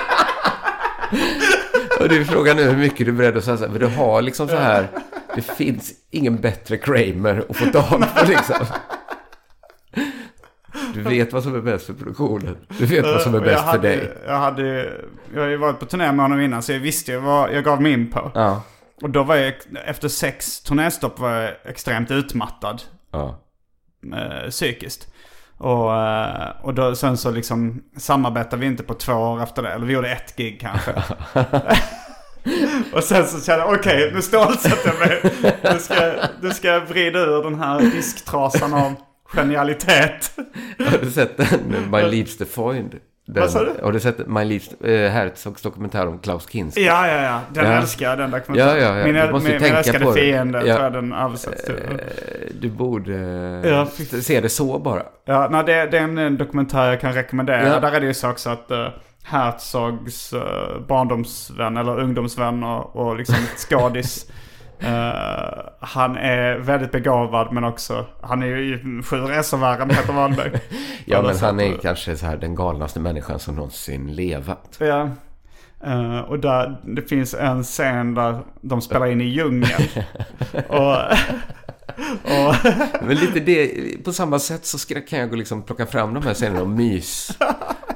[2.00, 3.72] Och du frågar nu hur mycket du är beredd att satsa.
[3.72, 4.88] För du har liksom så här...
[5.34, 8.56] Det finns ingen bättre Kramer att få tag på liksom.
[10.94, 12.56] Du vet vad som är bäst för produktionen.
[12.78, 14.12] Du vet vad som är jag bäst för hade, dig.
[14.26, 14.92] Jag hade,
[15.34, 17.82] jag ju varit på turné med honom innan så jag visste ju vad jag gav
[17.82, 18.30] mig in på.
[18.34, 18.62] Ja.
[19.02, 22.82] Och då var jag, efter sex turnéstopp var jag extremt utmattad.
[23.12, 23.40] Ja.
[24.14, 25.12] eh, psykiskt.
[25.58, 29.70] Och, eh, och då, sen så liksom samarbetade vi inte på två år efter det.
[29.70, 30.92] Eller vi gjorde ett gig kanske.
[32.92, 35.20] och sen så kände jag, okej nu stålsätter jag mig.
[35.72, 38.94] Nu ska, nu ska jag vrida ur den här disktrasan av
[39.24, 40.32] genialitet.
[40.78, 41.90] Har du sett den?
[41.90, 43.00] My Leaves the Foyd?
[43.30, 43.72] Den, Vad sa du?
[43.82, 46.84] Har du sett My Leaves, äh, Herzogs dokumentär om Klaus Kinski?
[46.84, 47.40] Ja, ja, ja.
[47.52, 47.72] Den Ja.
[47.72, 48.82] älskar jag, den dokumentären.
[48.82, 49.04] Ja, ja, ja.
[49.04, 50.74] Min, Du måste min, min tänka älskade på fiende, Ja.
[50.74, 51.74] tror jag den översätts till.
[51.74, 51.96] Eh,
[52.60, 53.12] Du borde
[53.64, 53.86] Ja, eh,
[54.20, 55.02] se det så bara.
[55.24, 57.68] Ja, nej, det, det är en, en dokumentär jag kan rekommendera.
[57.68, 57.80] Ja.
[57.80, 58.88] Där är det ju så också att uh,
[59.22, 60.40] Herzogs uh,
[60.88, 64.26] barndomsvän eller ungdomsvän och, och liksom skadis.
[64.80, 70.12] Eh, han är väldigt begåvad men också, han är ju sju resor värre än Peter
[70.12, 70.52] Wahlberg.
[71.04, 74.76] Ja, men han är kanske så här den galnaste människan som någonsin levat.
[74.80, 75.08] Ja.
[75.84, 79.88] Eh, och där, det finns en scen där de spelar in i djungeln.
[80.68, 80.96] och,
[83.00, 83.70] Men lite det,
[84.04, 87.38] på samma sätt så kan jag gå liksom plocka fram de här scenerna och mys.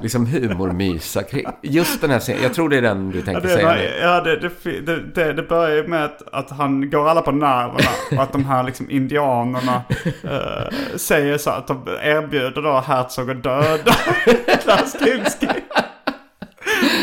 [0.01, 1.45] Liksom humormysa kring.
[1.61, 3.83] Just den här scenen, jag tror det är den du Ja, tänker det, säga nu.
[4.01, 7.89] ja, det, det, det, det, börjar ju med att, att han går alla på nerverna.
[8.11, 9.83] och att de här liksom indianerna
[10.23, 13.93] eh, säger så att de erbjuder då Herzog att döda
[14.63, 15.47] Klaus Kinski.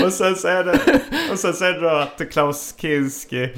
[0.04, 1.00] och, sen så är det,
[1.32, 3.48] och sen så är det då att Klaus Kinski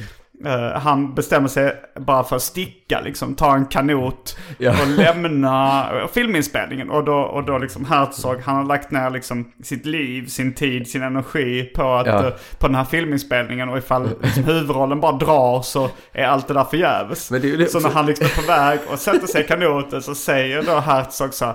[0.44, 4.70] eh, han bestämmer sig bara för att sticka, liksom ta en kanot Ja.
[4.82, 6.90] och lämna filminspelningen.
[6.90, 10.88] Och då, och då liksom Herzog, han har lagt ner liksom sitt liv, sin tid,
[10.88, 12.26] sin energi på, att, Ja.
[12.26, 13.68] eh, på den här filminspelningen.
[13.68, 17.28] Och ifall liksom, huvudrollen bara drar så är allt det där förgäves.
[17.28, 20.14] Det det Så när han liksom är på väg och sätter sig i kanoten så
[20.14, 21.54] säger då Herzog så här,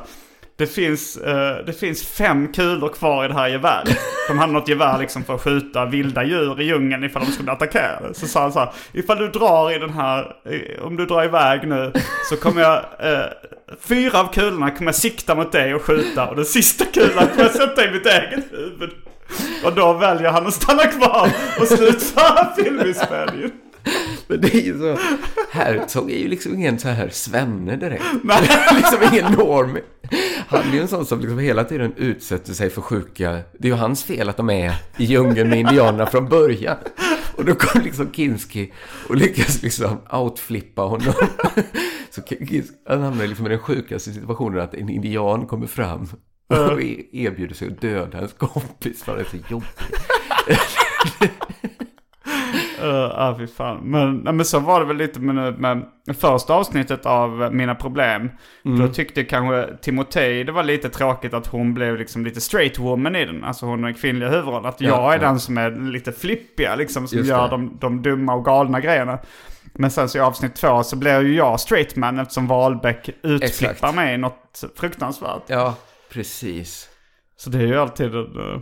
[0.57, 3.97] det finns, eh, det finns fem kulor kvar i det här geväret.
[4.27, 7.43] De hade något gevär liksom för att skjuta vilda djur i djungeln ifall de skulle
[7.43, 8.13] bli attackerade.
[8.13, 11.23] Så sa han så här, ifall du drar i den här, eh, om du drar
[11.23, 11.91] iväg nu
[12.29, 13.25] så kommer jag, eh,
[13.81, 17.43] fyra av kulorna kommer jag sikta mot dig och skjuta och den sista kulan kommer
[17.43, 18.89] jag sätta i mitt eget huvud.
[19.65, 21.29] Och då väljer han att stanna kvar
[21.59, 23.51] och slutföra filminspelningen.
[24.27, 24.97] Men det är ju så,
[25.51, 28.03] Herzog är ju liksom ingen så här svenne direkt.
[28.23, 28.49] Nej.
[28.75, 29.77] liksom ingen norm.
[30.47, 33.31] Han är ju en sån som liksom hela tiden utsätter sig för sjuka...
[33.31, 36.77] Det är ju hans fel att de är i djungeln med indianerna från början.
[37.35, 38.73] Och då kom liksom Kinski
[39.09, 41.13] och lyckades liksom outflippa honom.
[42.09, 46.07] Så Kinski, han hamnade liksom i den sjukaste situationen att en indian kommer fram
[46.47, 49.81] och e- erbjuder sig att döda ens kompis för att det är så jobbigt.
[52.81, 53.77] Ja, uh, ah, fy fan.
[53.83, 55.85] Men, men så var det väl lite med, med
[56.17, 58.29] första avsnittet av Mina Problem.
[58.65, 58.79] Mm.
[58.79, 63.15] Då tyckte kanske Timotej det var lite tråkigt att hon blev liksom lite straight woman
[63.15, 63.43] i den.
[63.43, 64.65] Alltså hon är kvinnliga huvudroll.
[64.65, 65.27] Att jag ja, är ja.
[65.27, 67.07] den som är lite flippiga liksom.
[67.07, 69.19] Som Just gör de, de dumma och galna grejerna.
[69.73, 73.93] Men sen så i avsnitt två så blir ju jag straight man eftersom Wahlbeck utflippar
[73.93, 75.43] mig något fruktansvärt.
[75.47, 75.75] Ja,
[76.09, 76.89] precis.
[77.37, 78.61] Så det är ju alltid en,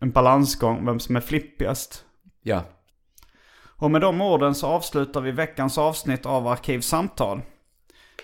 [0.00, 2.04] en balansgång, vem som är flippigast.
[2.42, 2.62] Ja.
[3.80, 7.40] Och med de orden så avslutar vi veckans avsnitt av Arkivsamtal.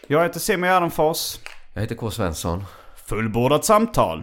[0.07, 1.37] Jag heter Simon Gärdenfors.
[1.75, 2.11] Jag heter K.
[2.11, 2.65] Svensson.
[3.09, 4.23] Fullbordat samtal.